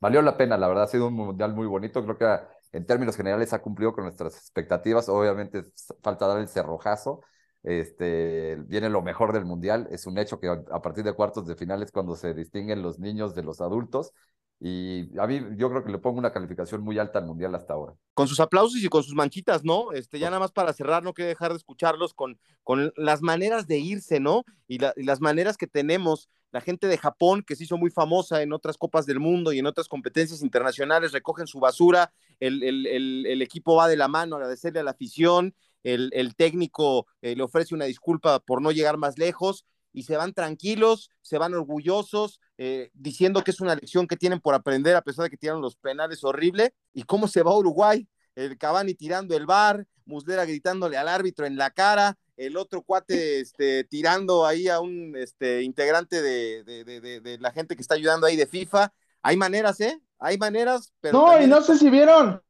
[0.00, 2.24] Valió la pena, la verdad, ha sido un mundial muy bonito, creo que
[2.72, 5.08] en términos generales ha cumplido con nuestras expectativas.
[5.08, 5.64] Obviamente
[6.02, 7.22] falta dar el cerrojazo.
[7.62, 9.88] Este, viene lo mejor del mundial.
[9.90, 13.34] Es un hecho que a partir de cuartos de finales cuando se distinguen los niños
[13.34, 14.12] de los adultos.
[14.60, 17.74] Y a mí yo creo que le pongo una calificación muy alta al mundial hasta
[17.74, 17.94] ahora.
[18.14, 19.92] Con sus aplausos y con sus manchitas, ¿no?
[19.92, 23.68] Este, ya nada más para cerrar, no quiero dejar de escucharlos con, con las maneras
[23.68, 24.44] de irse, ¿no?
[24.66, 28.42] Y, y las maneras que tenemos la gente de Japón, que se hizo muy famosa
[28.42, 33.42] en otras copas del mundo y en otras competencias internacionales, recogen su basura, el, el,
[33.42, 37.84] equipo va de la mano, agradecerle a la afición, el, técnico eh, le ofrece una
[37.84, 39.64] disculpa por no llegar más lejos
[39.98, 44.38] y se van tranquilos, se van orgullosos, eh, diciendo que es una lección que tienen
[44.38, 46.72] por aprender a pesar de que tiraron los penales horrible.
[46.94, 48.06] ¿Y cómo se va Uruguay?
[48.36, 53.40] El Cavani tirando el bar, Muslera gritándole al árbitro en la cara, el otro cuate
[53.40, 58.28] este, tirando ahí a un este, integrante de, de, de, la gente que está ayudando
[58.28, 58.92] ahí de FIFA.
[59.22, 60.00] Hay maneras, ¿eh?
[60.20, 61.18] Hay maneras, pero.
[61.18, 62.40] No, y no sé si vieron,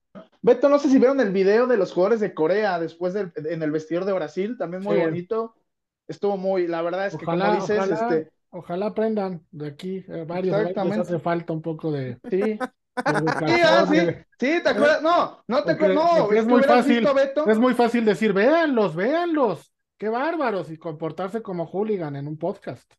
[0.42, 3.62] Beto, no sé si vieron el video de los jugadores de Corea después del, en
[3.62, 5.54] el vestidor de Brasil, también muy bonito.
[6.08, 8.30] Estuvo muy, la verdad es que como dices, ojalá, este.
[8.50, 12.18] Ojalá aprendan de aquí, eh, varios, varios hace falta un poco de.
[12.30, 12.58] Sí.
[13.04, 13.98] Ah, sí,
[14.40, 17.06] sí, te acuerdas, no, no te acuerdas, no, es, muy fácil,
[17.46, 22.90] es muy fácil decir, véanlos, véanlos, qué bárbaros, y comportarse como hooligan en un podcast.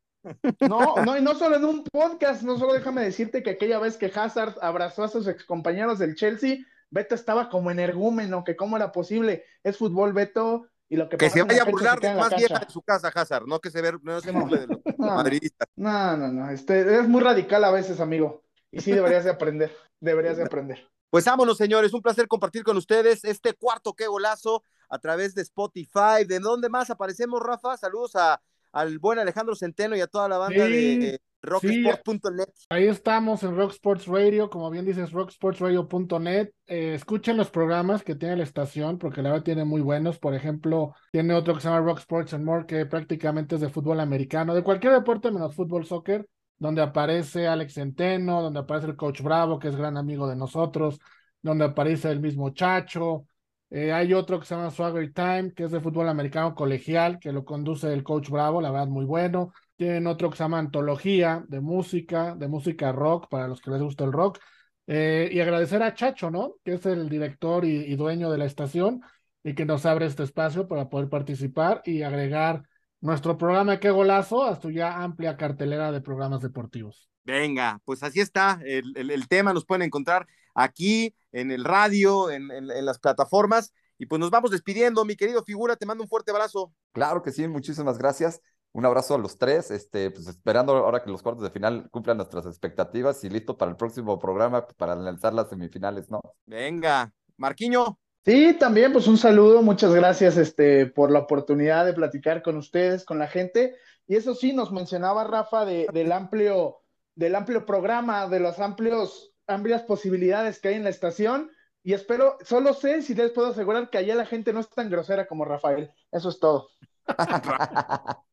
[0.62, 3.98] No, no, y no solo en un podcast, no solo déjame decirte que aquella vez
[3.98, 6.60] que Hazard abrazó a sus excompañeros del Chelsea,
[6.92, 9.44] Beto estaba como energúmeno, que cómo era posible.
[9.64, 12.70] Es fútbol, Beto, y lo que Que se vaya a burlar de más vieja de
[12.70, 15.16] su casa, Hazard, no que se, ver, no se burle de los No.
[15.16, 15.68] madridistas.
[15.76, 18.44] No, no, no, este, es muy radical a veces, amigo.
[18.72, 20.90] Y sí deberías de aprender, deberías de aprender.
[21.10, 25.42] Pues vámonos, señores, un placer compartir con ustedes este cuarto qué golazo a través de
[25.42, 26.24] Spotify.
[26.28, 27.78] ¿De dónde más aparecemos, Rafa?
[27.78, 28.40] Saludos a,
[28.72, 32.50] al buen Alejandro Centeno y a toda la banda Sí, de eh, rocksport.net.
[32.70, 36.52] Ahí estamos en Rock Sports Radio, como bien dices, rocksportsradio.net.
[36.68, 40.20] Eh, escuchen los programas que tiene la estación, porque la verdad tiene muy buenos.
[40.20, 43.70] Por ejemplo, tiene otro que se llama Rock Sports and More, que prácticamente es de
[43.70, 48.96] fútbol americano, de cualquier deporte menos fútbol, soccer, donde aparece Alex Centeno, donde aparece el
[48.96, 51.00] Coach Bravo, que es gran amigo de nosotros,
[51.42, 53.26] donde aparece el mismo Chacho.
[53.72, 57.32] Eh, hay otro que se llama Swagger Time, que es de fútbol americano colegial, que
[57.32, 59.54] lo conduce el Coach Bravo, la verdad muy bueno.
[59.76, 63.82] Tienen otro que se llama Antología de música, de música rock, para los que les
[63.82, 64.40] gusta el rock.
[64.88, 66.56] Eh, y agradecer a Chacho, ¿no?
[66.64, 69.02] Que es el director y, dueño de la estación
[69.44, 72.64] y que nos abre este espacio para poder participar y agregar
[73.02, 77.08] nuestro programa Qué Golazo a su ya amplia cartelera de programas deportivos.
[77.24, 79.54] Venga, pues así está el, el- el tema.
[79.54, 83.74] Nos pueden encontrar aquí en el radio, en, en- en las plataformas.
[83.98, 85.76] Y pues nos vamos despidiendo, mi querido figura.
[85.76, 86.74] Te mando un fuerte abrazo.
[86.94, 88.42] Claro que sí, muchísimas gracias.
[88.72, 92.18] Un abrazo a los tres, este, pues esperando ahora que los cuartos de final cumplan
[92.18, 96.22] nuestras expectativas y listo para el próximo programa para lanzar las semifinales, ¿no?
[96.46, 97.98] Venga, Marquiño.
[98.24, 103.06] Sí, también, pues un saludo, muchas gracias este, por la oportunidad de platicar con ustedes,
[103.06, 103.76] con la gente.
[104.06, 106.82] Y eso sí, nos mencionaba Rafa de, del amplio,
[107.16, 111.52] del amplio programa, de las amplios, amplias posibilidades que hay en la estación.
[111.84, 114.90] Y espero, solo sé si les puedo asegurar que allá la gente no es tan
[114.90, 115.92] grosera como Rafael.
[116.12, 116.70] Eso es todo.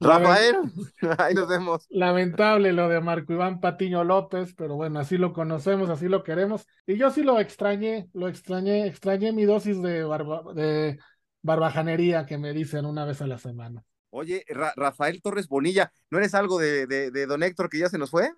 [0.00, 0.56] Rafael,
[1.18, 1.86] ahí nos vemos.
[1.90, 6.66] Lamentable lo de Marco Iván Patiño López, pero bueno, así lo conocemos, así lo queremos.
[6.86, 10.98] Y yo sí lo extrañé, lo extrañé, extrañé mi dosis de, barba- de
[11.42, 13.82] barbajanería que me dicen una vez a la semana.
[14.10, 17.88] Oye, Ra- Rafael Torres Bonilla, ¿no eres algo de, de, de don Héctor que ya
[17.88, 18.30] se nos fue?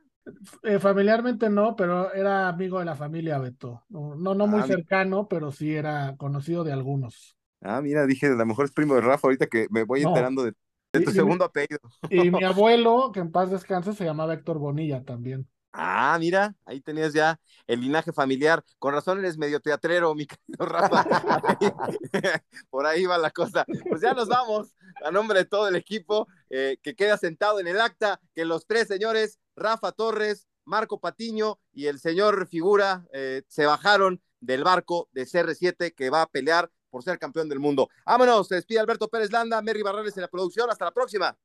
[0.63, 3.85] Eh, familiarmente no, pero era amigo de la familia Beto.
[3.89, 7.37] No, no, no muy Ah, cercano, pero sí era conocido de algunos.
[7.63, 10.09] Ah, mira, dije, a lo mejor es primo de Rafa, ahorita que me voy No.
[10.09, 10.55] enterando de,
[11.03, 11.81] tu y- segundo apellido.
[12.11, 15.49] Y mi abuelo, que en paz descanse, se llamaba Héctor Bonilla también.
[15.73, 18.65] Ah, mira, ahí tenías ya el linaje familiar.
[18.79, 21.07] Con razón eres medio teatrero, mi querido Rafa.
[22.71, 23.69] Por ahí va la cosa.
[23.89, 24.75] Pues ya nos vamos.
[25.05, 28.67] A nombre de todo el equipo eh, que queda sentado en el acta, que los
[28.67, 35.09] tres señores, Rafa Torres, Marco Patiño y el señor Figura, eh, se bajaron del barco
[35.13, 37.89] de CR7 que va a pelear por ser campeón del mundo.
[38.05, 40.69] Vámonos, se despide Alberto Pérez Landa, Merry Barrales en la producción.
[40.71, 41.37] Hasta la próxima.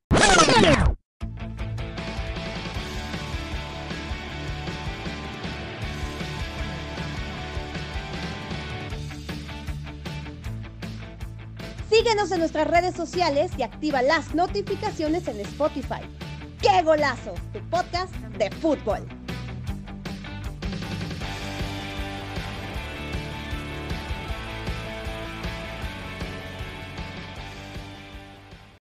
[11.96, 16.02] Síguenos en nuestras redes sociales y activa las notificaciones en Spotify.
[16.60, 17.32] ¡Qué golazo!
[17.54, 19.06] Tu podcast de fútbol.